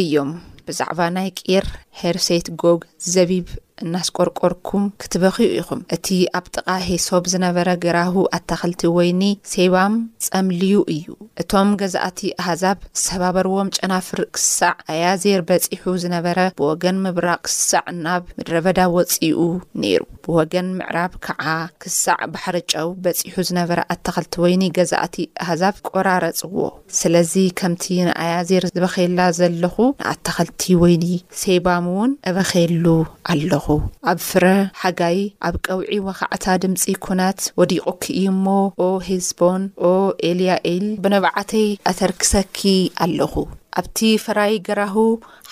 እዮም 0.00 0.28
ብዛዕባ 0.66 0.98
ናይ 1.14 1.28
ቂር 1.38 1.64
ሄርሴት 2.00 2.46
ጎግ 2.62 2.80
ዘቢብ 3.12 3.46
እናስቆርቆርኩም 3.84 4.84
ክትበኺኡ 5.02 5.48
ኢኹም 5.60 5.80
እቲ 5.96 6.08
ኣብ 6.38 6.44
ጥቓ 6.54 6.66
ሄሶብ 6.88 7.24
ዝነበረ 7.32 7.68
ገራሁ 7.84 8.14
ኣታኽልቲ 8.38 8.82
ወይኒ 8.96 9.22
ሴባም 9.52 9.94
ጸምልዩ 10.26 10.76
እዩ 10.94 11.06
እቶም 11.42 11.70
ገዛእቲ 11.82 12.20
ኣህዛብ 12.42 12.78
ዝተባበርዎም 13.02 13.72
ጨናፍር 13.78 14.20
ክሳዕ 14.36 14.72
ኣያዜር 14.94 15.42
በፂሑ 15.50 15.84
ዝነበረ 16.04 16.38
ብወገን 16.60 16.98
ምብራቅ 17.04 17.38
ክሳዕ 17.48 17.84
ናብ 18.04 18.24
ምድረ 18.38 18.54
በዳ 18.66 18.80
ወፂኡ 18.96 19.42
ነይሩ 19.82 20.02
ብወገን 20.26 20.68
ምዕራብ 20.78 21.12
ከዓ 21.26 21.44
ክሳዕ 21.84 22.20
ባሕሪጫው 22.34 22.88
በፂሑ 23.04 23.34
ዝነበረ 23.50 23.78
ኣታኽልቲ 23.96 24.34
ወይኒ 24.46 24.62
ገዛእቲ 24.78 25.16
ኣህዛብ 25.44 25.74
ቈራረፅዎ 25.90 26.56
ስለዚ 27.00 27.34
ከምቲ 27.60 27.84
ንኣያዜር 28.10 28.66
ዝበኼላ 28.74 29.20
ዘለኹ 29.40 29.76
ንኣታኸልቲ 30.02 30.62
ወይኒ 30.84 31.04
ሰባም 31.44 31.86
እውን 31.92 32.10
አበኼሉ 32.30 32.84
ኣለኹ 33.32 33.67
ኣብ 34.10 34.18
ፍረ 34.28 34.44
ሓጋይ 34.82 35.18
ኣብ 35.46 35.54
ቀውዒ 35.66 35.90
ወኸዕታ 36.06 36.44
ድምፂ 36.62 36.82
ኩናት 37.06 37.40
ወዲቆ 37.60 37.84
ክእእሞ 38.02 38.46
ኦ 38.86 38.88
ሂዝቦን 39.08 39.62
ኦ 39.90 39.92
ኤልያኤል 40.30 40.86
ብነባዓተይ 41.04 41.68
ኣተርክሰኪ 41.92 42.58
ኣለኹ 43.04 43.34
ኣብቲ 43.80 43.98
ፈራይ 44.24 44.54
ገራሁ 44.66 44.94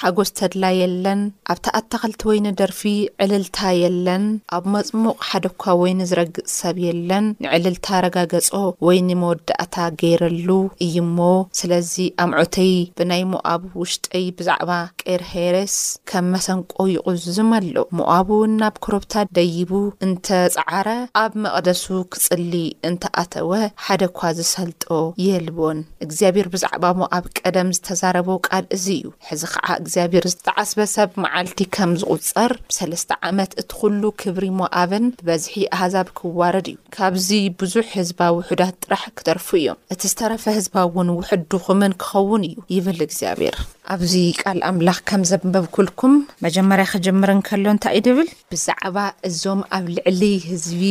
ሓጎስ 0.00 0.30
ተድላ 0.38 0.64
የለን 0.78 1.20
ኣብቲ 1.52 1.66
ኣታኸልቲ 1.78 2.22
ወይኒደርፊ 2.30 2.80
ዕልልታ 3.24 3.58
የለን 3.80 4.24
ኣብ 4.56 4.64
መፅሙቕ 4.74 5.16
ሓደኳ 5.28 5.62
ወይኒዝረግፅ 5.82 6.46
ሰብ 6.60 6.76
የለን 6.86 7.26
ንዕልልታ 7.44 7.88
ረጋገጾ 8.04 8.48
ወይንመወዳእታ 8.86 9.76
ገይረሉ 10.00 10.48
እዩ 10.86 10.96
ሞ 11.18 11.28
ስለዚ 11.60 11.92
ኣምዕተይ 12.24 12.72
ብናይ 13.00 13.22
ሞኣብ 13.34 13.62
ውሽጠይ 13.82 14.26
ብዛዕባ 14.40 14.70
ቀይር 15.02 15.24
ሄረስ 15.34 15.76
ከም 16.12 16.26
መሰንቆ 16.34 16.76
ይቑዝ 16.94 17.36
መሎ 17.52 17.76
ምኣቡ 18.00 18.30
ናብ 18.58 18.76
ክረብታ 18.86 19.14
ደይቡ 19.40 19.72
እንተፃዓረ 20.08 20.88
ኣብ 21.24 21.32
መቕደሱ 21.46 21.86
ክፅሊ 22.14 22.52
እንተኣተወ 22.90 23.52
ሓደኳ 23.86 24.20
ዝሰልጦ 24.40 24.82
የልዎን 25.28 25.80
እግዚኣብሔር 26.06 26.50
ብዛዕባ 26.56 26.84
መኣብ 27.02 27.24
ቀም 27.44 27.70
ተዛብ 27.86 28.12
ል 28.24 28.64
እዚ 28.76 28.86
እዩ 28.98 29.02
ሕዚ 29.28 29.42
ከዓ 29.52 29.66
እግዚኣብሄር 29.80 30.24
ዝተዓስበሰብ 30.32 31.08
መዓልቲ 31.22 31.58
ከም 31.76 31.90
ዝቁፀር 32.00 32.52
ብሰለስተ 32.68 33.10
ዓመት 33.28 33.50
እቲ 33.62 33.70
ኩሉ 33.80 34.02
ክብሪ 34.20 34.44
ሞኣብን 34.60 35.04
ብበዝሒ 35.18 35.54
ኣሕዛብ 35.76 36.06
ክዋረድ 36.18 36.66
እዩ 36.72 36.76
ካብዚ 36.96 37.28
ብዙሕ 37.60 37.86
ህዝባ 37.98 38.20
ውሑዳት 38.36 38.74
ጥራሕ 38.84 39.02
ክተርፉ 39.18 39.48
እዮም 39.60 39.78
እቲ 39.94 40.02
ዝተረፈ 40.12 40.44
ህዝባ 40.58 40.76
ውን 40.96 41.08
ውሕድ 41.18 41.42
ድኹምን 41.54 41.92
ክኸውን 42.04 42.44
እዩ 42.48 42.56
ይብል 42.74 43.00
እግዚኣብሄር 43.06 43.56
ኣብዚ 43.94 44.14
ቃል 44.42 44.58
ኣምላኽ 44.70 44.98
ከም 45.10 45.22
ዘበብክልኩም 45.30 46.14
መጀመርያ 46.46 46.86
ክጀምር 46.92 47.30
ንከሎ 47.40 47.64
እንታይ 47.74 47.96
ዩ 47.98 48.02
ድብል 48.08 48.28
ብዛዕባ 48.54 48.96
እዞም 49.30 49.60
ኣብ 49.78 49.84
ልዕሊ 49.96 50.22
ህዝቢ 50.50 50.82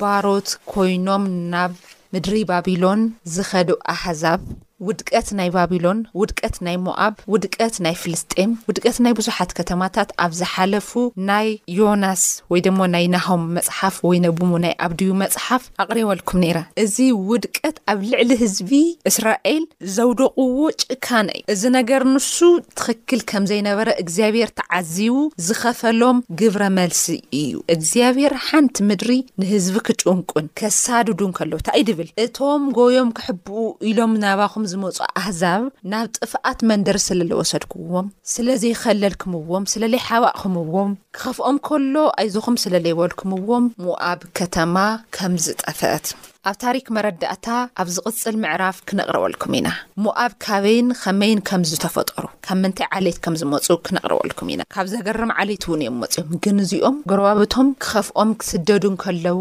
ባሮት 0.00 0.48
ኮይኖም 0.72 1.24
ናብ 1.52 1.72
ምድሪ 2.14 2.34
ባቢሎን 2.48 3.00
ዝከዱ 3.34 3.68
ኣሕዛብ 3.94 4.40
ውድቀት 4.86 5.28
ናይ 5.38 5.48
ባቢሎን 5.54 6.00
ውድቀት 6.20 6.56
ናይ 6.64 6.76
ሞኣብ 6.86 7.14
ውድቀት 7.32 7.74
ናይ 7.84 7.94
ፍልስጤን 8.02 8.50
ውድቀት 8.68 8.96
ናይ 9.04 9.12
ብዙሓት 9.18 9.50
ከተማታት 9.58 10.10
ኣብ 10.24 10.32
ዝሓለፉ 10.40 10.90
ናይ 11.30 11.48
ዮናስ 11.78 12.22
ወይ 12.52 12.60
ድሞ 12.66 12.80
ናይ 12.94 13.06
ናሆም 13.14 13.42
መፅሓፍ 13.56 13.96
ወይ 14.08 14.18
ነብሙ 14.26 14.50
ናይ 14.64 14.74
ኣብድዩ 14.86 15.10
መፅሓፍ 15.22 15.64
ኣቅሪበልኩም 15.84 16.38
ነራ 16.44 16.60
እዚ 16.84 16.96
ውድቀት 17.30 17.78
ኣብ 17.92 17.98
ልዕሊ 18.10 18.30
ህዝቢ 18.42 18.70
እስራኤል 19.12 19.64
ዘውደቅዎ 19.96 20.68
ጭካነ 20.84 21.26
እዩ 21.40 21.44
እዚ 21.54 21.62
ነገር 21.78 22.02
ንሱ 22.12 22.36
ትኽክል 22.78 23.20
ከም 23.32 23.44
ዘይነበረ 23.52 23.88
እግዚኣብሔር 24.04 24.50
ተዓዚቡ 24.60 25.16
ዝኸፈሎም 25.48 26.18
ግብረ 26.42 26.62
መልሲ 26.78 27.02
እዩ 27.40 27.52
እግዚኣብሔር 27.76 28.34
ሓንቲ 28.48 28.78
ምድሪ 28.92 29.10
ንህዝቢ 29.40 29.76
ክጭንቁን 29.90 30.46
ከሳድዱን 30.60 31.34
ከሎዉ 31.40 31.52
ንታእይ 31.62 31.84
ድብል 31.90 32.08
እቶም 32.26 32.62
ጎዮም 32.78 33.12
ክሕብኡ 33.18 33.60
ኢሎም 33.90 34.12
ናባኹም 34.24 34.64
ዝመፁ 34.70 34.98
ኣህዛብ 35.20 35.62
ናብ 35.90 36.06
ጥፍኣት 36.16 36.60
መንደሪ 36.70 36.98
ስለ 37.08 37.20
ለወሰድኩዎም 37.30 38.06
ስለዘይኸለል 38.32 39.14
ክምዎም 39.22 39.64
ስለለይ 39.72 40.00
ሓዋቅ 40.08 40.34
ክምዎም 40.42 40.90
ክኸፍኦም 41.18 41.58
ከሎ 41.68 41.94
ኣይዞኹም 42.22 42.56
ስለ 42.64 42.74
ዘይወልኩምዎም 42.86 43.64
ሞኣብ 43.84 44.20
ከተማ 44.40 44.76
ከም 45.18 45.34
ዝጠፍአት 45.44 46.06
ኣብ 46.48 46.56
ታሪክ 46.64 46.86
መረዳእታ 46.96 47.46
ኣብ 47.80 47.88
ዝቕጽል 47.94 48.36
ምዕራፍ 48.42 48.76
ክነቕርበልኩም 48.88 49.54
ኢና 49.58 49.68
ሞኣብ 50.04 50.32
ካበይን 50.44 50.86
ከመይን 51.00 51.40
ከም 51.48 51.62
ዝተፈጠሩ 51.70 52.24
ካብ 52.46 52.58
ምንታይ 52.62 52.86
ዓሌት 52.98 53.18
ከም 53.24 53.34
ዝመፁ 53.40 53.66
ክነቕርበልኩም 53.86 54.48
ኢና 54.52 54.62
ካብ 54.74 54.86
ዘገርም 54.92 55.32
ዓሌት 55.42 55.64
እውን 55.68 55.80
እዮም 55.84 55.96
መጽዮም 56.02 56.30
ግን 56.44 56.56
እዚኦም 56.64 56.96
ገረባብቶም 57.10 57.68
ክኸፍኦም 57.84 58.30
ክስደዱን 58.42 58.94
ከለዉ 59.02 59.36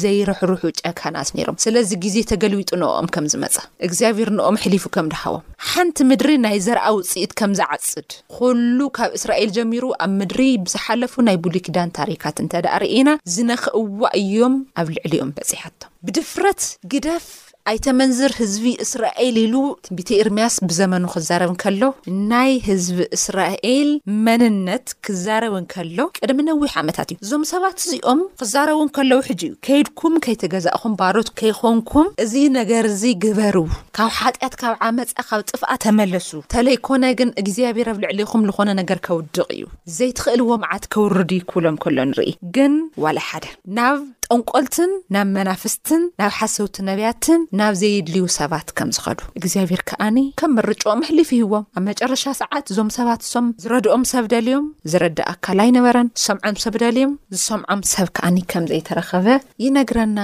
ዘይርሕሩሑጨካናስ 0.00 1.30
ነይሮም 1.38 1.58
ስለዚ 1.64 1.90
ግዜ 2.04 2.16
ተገልቢጡ 2.32 2.72
ንኦም 2.82 3.08
ከም 3.16 3.28
ዝመፀ 3.34 3.56
እግዚኣብሄር 3.88 4.30
ንኦም 4.38 4.58
ሕሊፉ 4.64 4.84
ከም 4.96 5.08
ድሃቦም 5.14 5.44
ሓንቲ 5.70 5.96
ምድሪ 6.10 6.30
ናይ 6.46 6.58
ዘረአ 6.68 6.88
ውፅኢት 6.98 7.32
ከም 7.42 7.54
ዝዓፅድ 7.60 8.08
ኩሉ 8.38 8.78
ካብ 8.98 9.10
እስራኤል 9.20 9.52
ጀሚሩ 9.58 9.84
ኣብ 10.06 10.12
ምድሪ 10.20 10.40
ብዝሓለፉ 10.66 11.14
ናይ 11.30 11.38
ብሉክዳን 11.46 11.94
ታሪካት 12.00 12.36
እንተ 12.44 12.52
ዳኣርኢኢና 12.66 13.08
ዝነኽእዋ 13.36 14.02
እዮም 14.22 14.56
ኣብ 14.82 14.88
ልዕሊ 14.96 15.14
እዮም 15.18 15.32
በፂሓቶም 15.38 15.89
ብድፍረት 16.08 16.62
ግደፍ 16.92 17.24
ኣይተመንዝር 17.70 18.32
ህዝቢ 18.38 18.66
እስራኤል 18.84 19.34
ኢሉ 19.42 19.54
ትንቢተ 19.86 20.10
እርምያስ 20.20 20.54
ብዘመኑ 20.68 21.04
ክዛረብን 21.14 21.56
ከሎ 21.62 21.82
ናይ 22.30 22.52
ህዝቢ 22.68 22.98
እስራኤል 23.16 23.88
መንነት 24.26 24.86
ክዛረብን 25.06 25.66
ከሎ 25.72 25.98
ቅድሚ 26.18 26.40
ነዊሕ 26.46 26.72
ዓመታት 26.82 27.10
እዩ 27.14 27.18
እዞም 27.24 27.42
ሰባት 27.52 27.76
እዚኦም 27.86 28.20
ክዛረቡ 28.42 28.80
ከለዉ 28.98 29.18
ሕጂ 29.28 29.42
እዩ 29.48 29.56
ከይድኩም 29.66 30.14
ከይተገዛእኹም 30.26 30.94
ባሎት 31.02 31.30
ከይኮንኩም 31.40 32.08
እዚ 32.24 32.32
ነገር 32.58 32.86
እዚ 32.92 33.02
ግበር 33.24 33.58
ካብ 33.98 34.10
ሓጢኣት 34.20 34.56
ካብ 34.62 34.74
ዓመፃ 34.88 35.12
ካብ 35.32 35.42
ጥፍኣ 35.52 35.70
ተመለሱ 35.86 36.30
ተለይኮነ 36.54 37.04
ግን 37.20 37.32
እግዚኣብሔር 37.42 37.90
ኣብ 37.94 38.00
ልዕልኹም 38.04 38.46
ዝኾነ 38.50 38.70
ነገር 38.80 39.00
ከውድቕ 39.08 39.44
እዩ 39.56 39.66
ዘይትኽእል 39.98 40.42
ዎመዓት 40.52 40.86
ከውርድ 40.96 41.30
ይክብሎም 41.38 41.78
ከሎ 41.84 41.98
ንርኢ 42.12 42.32
ግን 42.56 42.74
ዋለ 43.04 43.18
ሓደ 43.30 43.44
ና 43.78 43.90
እንቆልትን 44.34 44.90
ናብ 45.14 45.28
መናፍስትን 45.36 46.02
ናብ 46.20 46.32
ሓሰውቲ 46.38 46.76
ነብያትን 46.88 47.40
ናብ 47.60 47.74
ዘይድልዩ 47.80 48.24
ሰባት 48.38 48.68
ከም 48.78 48.90
ዝኸዱ 48.96 49.18
እግዚኣብሔር 49.40 49.82
ከዓኒ 49.90 50.18
ከም 50.42 50.52
መርጮ 50.58 50.82
ምሕሊፍ 51.00 51.30
ይህዎም 51.36 51.64
ኣብ 51.78 51.82
መጨረሻ 51.90 52.24
ሰዓት 52.42 52.66
እዞም 52.74 52.90
ሰባት 52.98 53.22
ሶም 53.32 53.48
ዝረድኦም 53.64 54.04
ሰብ 54.12 54.26
ደልዮም 54.34 54.66
ዝረዳእ 54.92 55.28
ኣካል 55.32 55.60
ኣይነበረን 55.66 56.10
ዝሰምዖም 56.22 56.56
ሰብ 56.64 56.74
ደልዮም 56.84 57.14
ዝሰምዖም 57.36 57.82
ሰብ 57.94 58.08
ከዓኒ 58.18 58.38
ከምዘይተረኸበ 58.52 59.26
ይነግረና 59.64 60.18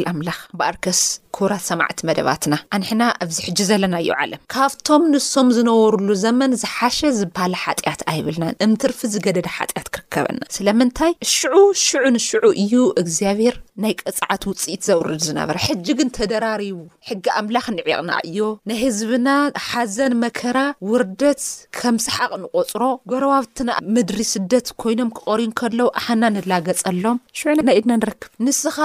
ል 0.00 0.04
ኣምላክ 0.12 0.40
ብኣርከስ 0.58 1.00
ኩራት 1.36 1.62
ሰማዕቲ 1.68 1.98
መደባትና 2.08 2.54
ኣንሕና 2.76 3.02
ኣብዚ 3.22 3.36
ሕጂ 3.46 3.58
ዘለና 3.70 3.96
ዩ 4.06 4.10
ዓለም 4.22 4.40
ካብቶም 4.54 5.02
ንሶም 5.12 5.48
ዝነበርሉ 5.56 6.08
ዘመን 6.24 6.52
ዝሓሸ 6.62 6.98
ዝበሃለ 7.18 7.54
ሓጢያት 7.64 8.00
ኣይብልናን 8.12 8.56
እምትርፊ 8.66 9.00
ዝገደዳ 9.14 9.48
ሓጢያት 9.56 9.88
ክርከበና 9.94 10.40
ስለምንታይ 10.56 11.12
ሽዑ 11.34 11.56
ሽዑ 11.86 12.04
ንሽዑ 12.14 12.42
እዩ 12.62 12.74
እግዚኣብሄር 13.02 13.56
ናይ 13.84 13.92
ቀፅዓት 14.02 14.42
ውፅኢት 14.50 14.82
ዘውርድ 14.88 15.20
ዝነበር 15.28 15.56
ሕጂ 15.66 15.86
ግን 16.00 16.08
ተደራሪቡ 16.18 16.78
ሕጊ 17.10 17.24
ኣምላኽ 17.40 17.66
ንዒቕና 17.76 18.10
እዮ 18.30 18.40
ናህዝብና 18.70 19.28
ሓዘን 19.68 20.14
መከራ 20.24 20.58
ውርደት 20.92 21.44
ከምስሓቅ 21.80 22.32
ንቆፅሮ 22.44 22.82
ጎረባብትና 23.12 23.70
ምድሪ 23.94 24.20
ስደት 24.34 24.66
ኮይኖም 24.84 25.12
ክቆሪዩ 25.18 25.48
ከሎዉ 25.62 25.82
ኣሓና 26.00 26.22
ንላገፀሎም 26.38 27.20
ሽድና 27.40 27.70
ንክብንስራ 28.02 28.76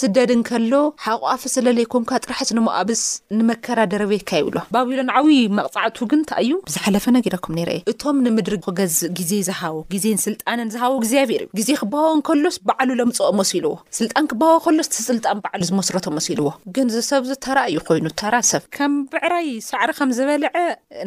ስደድ 0.00 0.30
ንከሎ 0.40 0.74
ሓቆፊ 1.04 1.42
ስለለይኩምካ 1.54 2.10
ጥራሕት 2.24 2.50
ንሞኣብስ 2.56 3.02
ንመከራ 3.38 3.80
ደረቤካ 3.92 4.30
ይብሎ 4.40 4.56
ባቢሎን 4.74 5.08
ዓብ 5.18 5.26
መቕፃዕቱ 5.58 5.96
ግን 6.10 6.20
ንታይ 6.24 6.42
እዩ 6.44 6.52
ብዝሓለፈ 6.68 7.04
ነጊረኩም 7.16 7.56
እዩ 7.62 7.74
እቶም 7.92 8.18
ንምድሪ 8.26 8.56
ክገዝእ 8.66 9.10
ግዜ 9.18 9.32
ዝሃቦ 9.48 9.74
ግዜን 9.94 10.20
ስልጣነን 10.26 10.68
ዝሃቦ 10.74 10.92
እግዚኣብሔር 11.00 11.42
እዩ 11.44 11.48
ግዜ 11.58 11.68
ክበሃወ 11.80 12.12
ንከሎስ 12.20 12.56
በዕሉ 12.68 12.90
ለምፅኦመሲኢልዎ 13.00 13.72
ስልጣን 13.98 14.28
ክበሃወ 14.32 14.56
ከሎስ 14.66 14.90
ቲስልጣን 14.96 15.40
በዕሉ 15.46 15.62
ዝመስረቶ 15.70 16.06
መሲ 16.18 16.28
ኢልዎ 16.34 16.48
ግን 16.78 16.86
ዝሰብዝተራ 16.94 17.58
እዩ 17.72 17.78
ኮይኑ 17.90 18.06
ተራ 18.22 18.34
ሰብ 18.52 18.62
ከም 18.78 18.94
ብዕራይ 19.12 19.50
ሳዕሪ 19.70 19.90
ከም 20.00 20.14
ዝበልዐ 20.20 20.56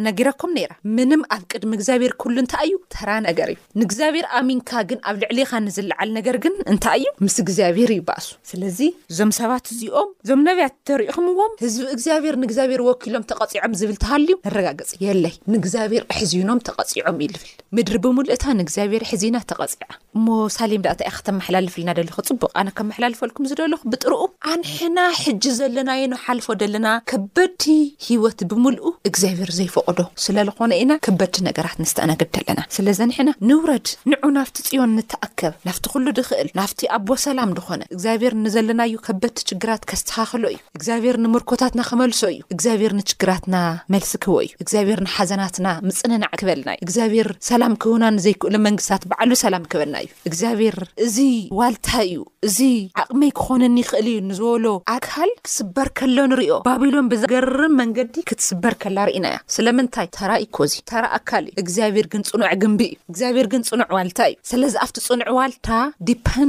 ነጊረኩም 0.10 0.54
ራ 0.70 0.76
ምንም 1.00 1.24
ኣብ 1.38 1.42
ቅድሚ 1.54 1.72
እግዚኣብሔር 1.80 2.16
ኩሉ 2.24 2.36
እንታይ 2.46 2.68
እዩ 2.70 2.76
ተራ 2.98 3.10
ነገር 3.30 3.50
እዩ 3.56 3.60
ንእግዚኣብሔር 3.82 4.28
ኣሚንካ 4.42 4.72
ግን 4.92 5.02
ኣብ 5.10 5.18
ልዕሊኻ 5.24 5.52
ንዝለዓል 5.70 6.10
ነገር 6.20 6.38
ግን 6.46 6.56
እንታይ 6.74 7.02
እዩ 7.04 7.10
ምስ 7.28 7.38
ግኣብሄር 7.50 7.90
ይበኣሱ 8.00 8.30
እዚእዞም 8.74 9.32
ሰባት 9.38 9.66
እዚኦም 9.74 10.08
እዞም 10.24 10.42
ነብያት 10.48 10.74
ተሪእኹምዎም 10.88 11.52
ህዝቢ 11.64 11.86
እግዚኣብሔር 11.96 12.36
ንእግዚኣብሔር 12.42 12.82
ወኪሎም 12.88 13.24
ተቐፂዖም 13.30 13.74
ዝብል 13.80 13.98
ተሃልዩ 14.04 14.34
ነረጋገፂ 14.46 14.90
የለይ 15.06 15.34
ንእግዚኣብሄር 15.54 16.04
ኣሕዚኖም 16.14 16.60
ተቀፂዖም 16.68 17.18
እዩ 17.24 17.28
ዝብል 17.34 17.52
ምድሪ 17.78 17.96
ብምሉእታ 18.06 18.44
ንእግዚኣብሔር 18.60 19.04
ኣሕዚና 19.08 19.36
ተቐፂዓ 19.52 19.90
እሞ 20.18 20.28
ሳሌም 20.56 20.84
ዳእታ 20.88 21.02
ኢ 21.12 21.14
ከተመሓላልፍ 21.18 21.76
ኢና 21.82 21.90
ደሎክ 22.00 22.18
ፅቡቅ 22.30 22.52
ኣነ 22.62 22.68
ከመሓላልፈልኩም 22.80 23.48
ዝደለኹ 23.52 23.82
ብጥርኡ 23.94 24.22
ኣንሕና 24.54 25.00
ሕጂ 25.24 25.44
ዘለና 25.60 25.90
የኖ 26.02 26.14
ሓልፎ 26.26 26.48
ዘለና 26.64 26.88
ከበድቲ 27.12 27.66
ሂወት 28.08 28.42
ብምልእ 28.54 28.86
እግዚኣብሔር 29.12 29.52
ዘይፈቅዶ 29.60 30.00
ስለዝኾነ 30.26 30.72
ኢና 30.84 30.92
ከበድቲ 31.08 31.38
ነገራት 31.50 31.78
ንስተኣነግድከኣለና 31.84 32.62
ስለዚ 32.78 33.00
ኣንሕና 33.08 33.30
ንውረድ 33.50 33.88
ንዑ 34.14 34.26
ናብቲ 34.40 34.58
ፅዮን 34.70 34.92
ንተኣከብ 35.00 35.54
ናፍቲ 35.70 35.86
ኩሉ 35.96 36.06
ድክእል 36.20 36.50
ናብቲ 36.62 36.82
ኣቦ 36.98 37.08
ሰላም 37.28 37.50
ድኾነ 37.60 37.82
ግብር 38.04 38.34
ናዩ 38.80 38.94
ከበድቲ 39.06 39.38
ችግራት 39.50 39.82
ከስተካክሎ 39.90 40.44
እዩ 40.52 40.58
እግዚኣብሄር 40.78 41.16
ንምርኮታትና 41.24 41.82
ከመልሶ 41.90 42.22
እዩ 42.34 42.40
እግዚኣብሄር 42.56 42.94
ንችግራትና 43.00 43.56
መልሲ 43.94 44.12
ክህቦ 44.24 44.36
እዩ 44.46 44.50
እግዚኣብሄር 44.64 45.00
ንሓዘናትና 45.06 45.68
ምፅነናዕ 45.88 46.32
ክበልና 46.42 46.70
እዩ 46.76 46.82
እግዚኣብሄር 46.88 47.30
ሰላም 47.50 47.74
ክቡና 47.84 48.04
ንዘይክእሎ 48.18 48.56
መንግስትታት 48.68 49.04
በዓሉ 49.12 49.32
ሰላም 49.44 49.66
ክበልና 49.72 49.98
እዩ 50.06 50.10
እግዚኣብሔር 50.32 50.78
እዚ 51.08 51.18
ዋልታ 51.60 51.90
እዩ 52.10 52.16
እዚ 52.50 52.60
ዓቕመይ 53.04 53.32
ክኾነኒ 53.40 53.78
ይኽእል 53.84 54.08
ዩ 54.14 54.18
ንዝበሎ 54.30 54.66
ኣካል 54.96 55.30
ክስበር 55.46 55.90
ከሎ 56.00 56.18
ንሪኦ 56.32 56.56
ባቢሎን 56.70 57.10
ብዘገርም 57.14 57.76
መንገዲ 57.82 58.16
ክትስበር 58.32 58.74
ከላ 58.84 58.98
ርኢና 59.10 59.26
ያ 59.36 59.38
ስለምንታይ 59.58 60.08
ተራይኮዚ 60.18 60.74
ተራ 60.92 61.04
ኣካል 61.20 61.44
እዩ 61.52 61.58
እግዚኣብሄር 61.64 62.08
ግን 62.16 62.24
ፅኑዕ 62.32 62.52
ግንቢ 62.64 62.82
እዩ 62.94 63.00
እግዚኣብሄር 63.12 63.48
ግን 63.54 63.64
ፅኑዕ 63.72 63.90
ዋልታ 64.00 64.20
እዩ 64.32 64.36
ስለዚ 64.52 64.74
ኣብቲ 64.86 64.98
ፅኑዕ 65.10 65.30
ዋልታ 65.42 65.70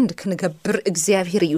ንድ 0.00 0.10
ክንገብር 0.20 0.76
እግዚኣብሄር 0.90 1.42
እዩ 1.46 1.54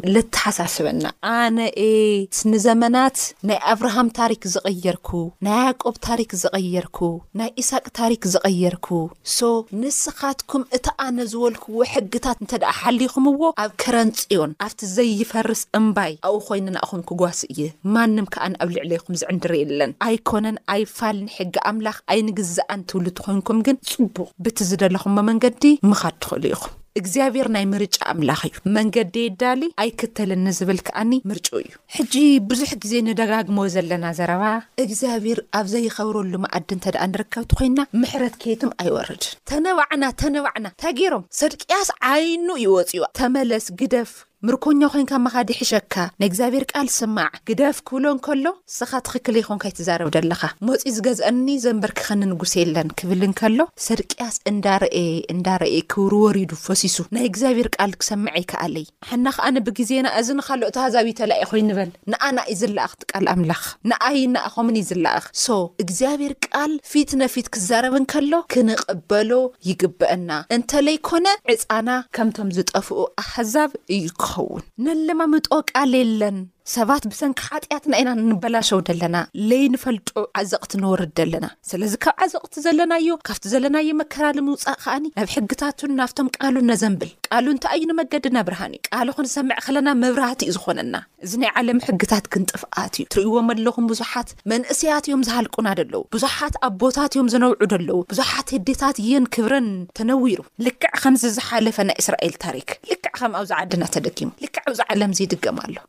ሰና 0.54 1.06
ኣነ 1.28 1.58
አስንዘመናት 1.84 3.16
ናይ 3.48 3.58
ኣብርሃም 3.72 4.08
ታሪክ 4.18 4.42
ዝቐየርኩ 4.52 5.08
ናይ 5.46 5.56
ያዕቆብ 5.66 5.94
ታሪክ 6.08 6.30
ዝቐየርኩ 6.42 6.98
ናይ 7.38 7.48
ኢስሃቅ 7.62 7.86
ታሪክ 8.00 8.22
ዝቐየርኩ 8.34 8.88
ሶ 9.36 9.40
ንስኻትኩም 9.80 10.64
እቲ 10.78 10.86
ኣነ 11.06 11.18
ዝበልክዎ 11.32 11.80
ሕግታት 11.94 12.38
እንተ 12.44 12.52
ደኣ 12.64 12.72
ሓሊኹም 12.80 13.26
ዎ 13.42 13.52
ኣብ 13.64 13.72
ከረንፂዮን 13.84 14.52
ኣብቲ 14.68 14.80
ዘይፈርስ 14.94 15.62
እምባይ 15.80 16.12
ኣብኡ 16.30 16.40
ኮይነ 16.48 16.66
ናእኹም 16.78 17.02
ክጓስ 17.10 17.40
እየ 17.50 17.60
ማንም 17.96 18.28
ከኣን 18.34 18.56
ኣብ 18.62 18.68
ልዕለይኩም 18.78 19.18
ዝዕንዲርኢየለን 19.22 19.94
ኣይኮነን 20.08 20.58
ኣይ 20.74 20.82
ፋል 20.96 21.16
ንሕጊ 21.26 21.54
ኣምላኽ 21.72 21.98
ኣይ 22.14 22.20
ንግዝኣን 22.30 22.80
ትውሉድ 22.90 23.18
ኮንኩም 23.26 23.58
ግን 23.68 23.78
ጽቡቕ 23.92 24.16
ብቲ 24.46 24.58
ዝደለኹምዎ 24.72 25.22
መንገዲ 25.30 25.64
ምኻድ 25.90 26.14
ትኽእሉ 26.24 26.44
ኢኹም 26.54 26.72
እግዚኣብሔር 27.00 27.48
ናይ 27.54 27.64
ምርጫ 27.72 27.96
ኣምላኽ 28.12 28.40
እዩ 28.46 28.52
መንገዲ 28.76 29.14
የዳሊ 29.24 29.62
ኣይክተልኒዝብል 29.82 30.78
ከዓኒ 30.86 31.12
ምርጩ 31.30 31.46
እዩ 31.62 31.70
ሕጂ 31.96 32.14
ብዙሕ 32.50 32.70
ግዜ 32.82 32.92
ንደጋግሞ 33.08 33.58
ዘለና 33.74 34.04
ዘረባ 34.18 34.44
እግዚኣብሔር 34.84 35.40
ኣብ 35.58 35.66
ዘይኸብረሉ 35.72 36.32
መዓዲ 36.44 36.68
እንተ 36.76 36.86
ደኣ 36.96 37.02
ንርከብቲ 37.12 37.52
ኮይንና 37.60 37.82
ምሕረት 38.02 38.36
ኬቱም 38.44 38.72
ኣይወርድን 38.84 39.34
ተነባዕና 39.52 40.04
ተነባዕና 40.22 40.66
እታ 40.76 40.84
ጌይሮም 41.00 41.26
ሰድቅያስ 41.40 41.90
ዓይኑ 42.12 42.48
ይወፅዩ 42.66 43.02
ተመለስ 43.20 43.66
ግደፍ 43.82 44.12
ምርኮኛ 44.46 44.80
ኮይንካ 44.92 45.12
መኻዲ 45.24 45.50
ሕሸካ 45.58 45.94
ናይ 46.20 46.28
እግዚኣብሔር 46.30 46.64
ቃል 46.72 46.88
ስማዕ 46.96 47.28
ግደፍ 47.48 47.76
ክብሎ 47.88 48.02
ንከሎ 48.16 48.46
ስኻ 48.76 48.90
ትኽክለ 49.06 49.36
ይኹንካ 49.40 49.64
ይትዛረብ 49.70 50.08
ደለኻ 50.16 50.40
መጺ 50.68 50.82
ዝገዝአኒ 50.96 51.46
ዘንበርኪ 51.62 51.98
ኸንንጉስ 52.08 52.52
የለን 52.58 52.88
ክብል 53.00 53.20
ንከሎ 53.30 53.58
ሰድቅያስ 53.84 54.34
እንዳርአ 54.50 54.90
እንዳርአ 55.34 55.68
ክብሪ 55.94 56.12
ወሪዱ 56.24 56.52
ፈሲሱ 56.64 56.96
ናይ 57.16 57.24
እግዚኣብሔር 57.30 57.68
ቃል 57.76 57.94
ክሰምዐይከኣለይ 58.00 58.86
ሕና 59.12 59.24
ኸኣንብግዜና 59.38 60.06
እዚ 60.20 60.28
ንኻልኦ 60.40 60.68
እቲ 60.72 60.76
ኣህዛብ 60.84 61.06
እዩተላኣኢኹ 61.08 61.52
ይንበል 61.60 61.90
ንኣና 62.14 62.36
ዩ 62.50 62.54
ዘለኣኽትቃል 62.64 63.24
ኣምላኽ 63.34 63.62
ንኣይ 63.92 64.20
ንኣኸምን 64.34 64.78
ዩዘለኣኽ 64.82 65.24
ሶ 65.46 65.58
እግዚኣብሔር 65.86 66.34
ቃል 66.48 66.74
ፊት 66.92 67.10
ነፊት 67.22 67.48
ክዛረብ 67.56 67.96
ንከሎ 68.04 68.32
ክንቕበሎ 68.54 69.30
ይግብአና 69.70 70.30
እንተለይኮነ 70.58 71.26
ዕፃና 71.56 71.88
ከምቶም 72.18 72.48
ዝጠፍኡ 72.58 72.94
ኣሕዛብ 73.24 73.72
እዩኮ 73.98 74.22
ኸውንንለማ 74.30 75.20
ምጦቃልለን 75.34 76.36
ሰባት 76.74 77.02
ብተንኪ 77.10 77.40
ሓጢኣትና 77.48 77.92
ኢና 78.02 78.08
እንበላሸው 78.20 78.78
ዘለና 78.86 79.16
ለይንፈልጡ 79.50 80.08
ዓዘቕቲ 80.38 80.72
ንወርድ 80.82 81.18
ኣለና 81.24 81.46
ስለዚ 81.70 81.92
ካብ 82.04 82.16
ዓዘቕቲ 82.24 82.56
ዘለናዮ 82.64 83.08
ካብቲ 83.28 83.44
ዘለናዮ 83.52 83.90
መከራ 84.00 84.24
ንምውፃእ 84.38 84.76
ከኣኒ 84.84 85.04
ናብ 85.18 85.28
ሕግታቱን 85.34 85.92
ናፍቶም 85.98 86.30
ቃሉ 86.36 86.56
ነዘንብል 86.70 87.10
ቃሉ 87.28 87.46
እንታይ 87.56 87.78
ዩ 87.82 87.86
ንመገዲና 87.90 88.36
ብርሃኒ 88.48 88.74
እዩ 88.78 88.88
ቃሉ 88.94 89.12
ክንሰምዕ 89.18 89.58
ከለና 89.66 89.88
መብራህቲ 90.02 90.40
ዩ 90.48 90.54
ዝኾነና 90.56 90.96
እዚ 91.26 91.32
ናይ 91.42 91.52
ዓለም 91.60 91.78
ሕግታት 91.88 92.24
ክንጥፍኣት 92.34 92.94
እዩ 93.00 93.06
ትርእዎም 93.14 93.46
ኣለኹም 93.54 93.86
ብዙሓት 93.92 94.28
መንእሰያት 94.54 95.06
እዮም 95.10 95.22
ዝሃልቁና 95.28 95.68
ደለዉ 95.82 96.02
ብዙሓት 96.16 96.56
ኣብ 96.68 96.74
ቦታት 96.82 97.12
እዮም 97.16 97.30
ዘነውዑ 97.36 97.64
ደለዉ 97.74 97.96
ብዙሓት 98.14 98.48
ህዴታት 98.56 98.98
እየን 99.04 99.24
ክብረን 99.36 99.70
ተነዊሩ 100.00 100.40
ልክዕ 100.66 100.92
ከምዚ 101.02 101.24
ዝሓለፈ 101.38 101.78
ናይ 101.90 101.96
እስራኤል 102.04 102.36
ታሪክ 102.46 102.68
ልክዕ 102.90 103.12
ከም 103.20 103.32
ኣብዚ 103.42 103.52
ዓድና 103.60 103.84
ተደጊሙ 103.96 104.28
ልክዕ 104.46 104.62
ኣብዚ 104.68 104.80
ዓለም 104.92 105.10
ዘይድገም 105.20 105.58
ኣሎዋ 105.64 105.82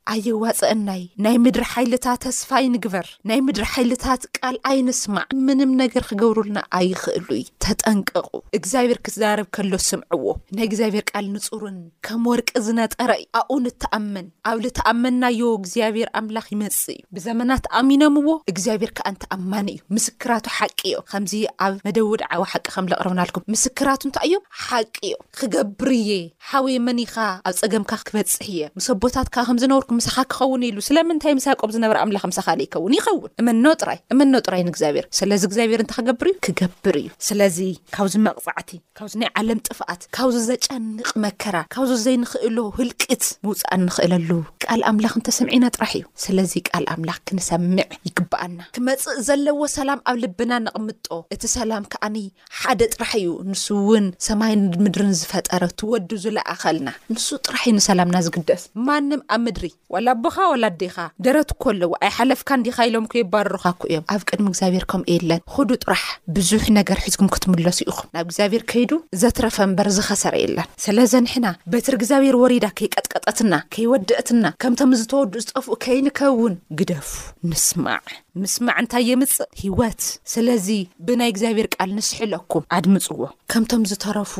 እናይ 0.73 1.03
ናይ 1.25 1.35
ምድሪ 1.43 1.63
ሓይልታት 1.71 2.19
ተስፋይ 2.25 2.65
ንግበር 2.75 3.07
ናይ 3.29 3.39
ምድሪ 3.47 3.65
ሓይልታት 3.73 4.21
ቃል 4.37 4.55
ኣይንስማዕ 4.69 5.25
ምንም 5.47 5.71
ነገር 5.81 6.03
ክገብሩልና 6.09 6.59
ኣይክእሉ 6.77 7.27
ዩ 7.39 7.43
ተጠንቀቁ 7.65 8.27
እግዚኣብሔር 8.57 8.99
ክትዛረብ 9.05 9.47
ከሎ 9.57 9.71
ስምዕዎ 9.89 10.25
ናይ 10.57 10.65
እግዚኣብሔር 10.69 11.05
ቃል 11.11 11.25
ንፁርን 11.35 11.77
ከም 12.07 12.23
ወርቂ 12.31 12.49
ዝነጠረ 12.65 13.11
እዩ 13.19 13.25
ኣብኡ 13.41 13.55
ንተኣመን 13.65 14.27
ኣብ 14.51 14.57
ልተኣመንናዮ 14.65 15.41
እግዚኣብሔር 15.59 16.09
ኣምላኽ 16.21 16.47
ይመፅ 16.55 16.81
እዩ 16.95 16.99
ብዘመናት 17.17 17.63
ኣሚኖም 17.81 18.17
ዎ 18.27 18.35
እግዚኣብሔር 18.53 18.93
ከዓ 18.99 19.07
እንትኣማኒ 19.15 19.67
እዩ 19.75 19.81
ምስክራቱ 19.97 20.45
ሓቂ 20.57 20.79
እዮም 20.91 21.05
ከምዚ 21.13 21.33
ኣብ 21.67 21.73
መደውድ 21.87 22.23
ዓዊ 22.31 22.43
ሓቂ 22.53 22.65
ከም 22.75 22.89
ለቕርብናልኩም 22.93 23.47
ምስክራቱ 23.55 24.01
እንታይ 24.09 24.29
እዮም 24.31 24.43
ሓቂ 24.65 24.95
እዮም 25.11 25.23
ክገብር 25.39 25.91
እየ 26.01 26.11
ሓወየ 26.49 26.77
መኒ 26.89 26.99
ካ 27.13 27.17
ኣብ 27.49 27.55
ፀገምካ 27.63 27.91
ክበፅሕ 28.07 28.47
እየ 28.55 28.71
ምሰቦታት 28.79 29.27
ካ 29.35 29.35
ከምዝነብርኩም 29.49 29.99
ስካክኸው 30.07 30.51
ሉ 30.75 30.79
ስለምንታይ 30.87 31.33
ምሳ 31.37 31.45
ቆብ 31.61 31.69
ዝነበረ 31.75 31.97
ኣምላክ 32.05 32.23
ምሳካለ 32.29 32.59
ይከውን 32.65 32.93
ይኸውን 32.97 33.31
እመኖ 33.41 33.65
ጥራይ 33.81 33.97
እመኖ 34.13 34.33
ጥራይንእግዚኣብሔር 34.47 35.05
ስለዚ 35.19 35.41
እግዚኣብሔር 35.49 35.81
እንተ 35.83 35.91
ኸገብር 35.97 36.27
እዩ 36.31 36.35
ክገብር 36.45 36.95
እዩ 37.01 37.07
ስለዚ 37.27 37.57
ካብዚ 37.95 38.13
መቕፋዕቲ 38.27 38.71
ካብዚ 38.99 39.13
ናይ 39.23 39.29
ዓለም 39.41 39.59
ጥፍኣት 39.67 40.01
ካብዚ 40.17 40.35
ዘጨንቕ 40.49 41.07
መከራ 41.25 41.57
ካብዚ 41.75 41.91
ዘይንክእሎ 42.05 42.57
ህልቅት 42.79 43.25
ምውፃእ 43.47 43.77
ንክእለሉ 43.85 44.29
ካል 44.65 44.81
ኣምላኽ 44.91 45.13
እንተሰምዒና 45.19 45.65
ጥራሕ 45.77 45.93
እዩ 45.99 46.05
ስለዚ 46.25 46.53
ካል 46.69 46.85
ኣምላኽ 46.95 47.19
ክንሰምዕ 47.29 47.87
ይግበኣልና 48.09 48.61
ክመፅእ 48.77 49.17
ዘለዎ 49.29 49.59
ሰላም 49.77 50.01
ኣብ 50.11 50.17
ልብና 50.23 50.51
ንቕምጦ 50.65 51.07
እቲ 51.37 51.43
ሰላም 51.57 51.83
ከዓኒ 51.93 52.17
ሓደ 52.61 52.81
ጥራሕ 52.95 53.11
እዩ 53.21 53.29
ንስ 53.51 53.65
ውን 53.91 54.07
ሰማይ 54.29 54.53
ምድርን 54.85 55.13
ዝፈጠረ 55.21 55.63
ትወዱ 55.81 56.09
ዝለኣኸልና 56.25 56.89
ንሱ 57.13 57.27
ጥራሕ 57.45 57.63
እዩ 57.67 57.75
ንሰላምና 57.79 58.17
ዝግደስ 58.27 58.63
ማም 58.89 59.09
ኣብ 59.35 59.41
ምድሪ 59.47 59.65
ዋ 59.93 59.97
ኣቦ 60.13 60.23
ወላ 60.51 60.65
ዴኻ 60.81 60.95
ደረት 61.25 61.49
ኮሎ 61.63 61.79
ወኣይ 61.91 62.11
ሓለፍካ 62.17 62.49
እንዲኻ 62.59 62.77
ኢሎምከ 62.89 63.13
የባርርካኩ 63.19 63.79
እዮም 63.89 64.03
ኣብ 64.13 64.21
ቅድሚ 64.29 64.45
እግዚኣብሔር 64.51 64.85
ከምኡ 64.91 65.07
የለን 65.17 65.41
ክዱ 65.53 65.69
ጥራሕ 65.83 66.03
ብዙሕ 66.35 66.63
ነገር 66.79 66.97
ሒዝኩም 67.05 67.29
ክትምለሱ 67.35 67.79
ኢኹም 67.89 68.07
ናብ 68.17 68.25
እግዚኣብሔር 68.29 68.63
ከይዱ 68.73 68.91
ዘትረፈ 69.21 69.57
እምበር 69.67 69.89
ዝኸሰረ 69.97 70.35
የለን 70.43 70.67
ስለዘኒሕና 70.85 71.45
በትሪ 71.73 71.93
እግዚኣብሔር 71.99 72.37
ወሬዳ 72.43 72.67
ከይቀጥቀጠትና 72.79 73.53
ከይወድአትና 73.75 74.43
ከምቶም 74.63 74.93
ዝተወዱኡ 75.01 75.41
ዝጠፍኡ 75.45 75.71
ከይንከውን 75.87 76.55
ግደፍ 76.81 77.09
ምስማዕ 77.51 78.01
ምስማዕ 78.43 78.75
እንታይ 78.83 79.05
የምፅእ 79.11 79.51
ሂወት 79.61 80.01
ስለዚ 80.35 80.67
ብናይ 81.05 81.31
እግዚኣብሔር 81.33 81.67
ቃል 81.75 81.89
ንስሕለኩም 81.99 82.67
ኣድምፅዎ 82.79 83.21
ከምቶም 83.51 83.83
ዝተረፉ 83.91 84.33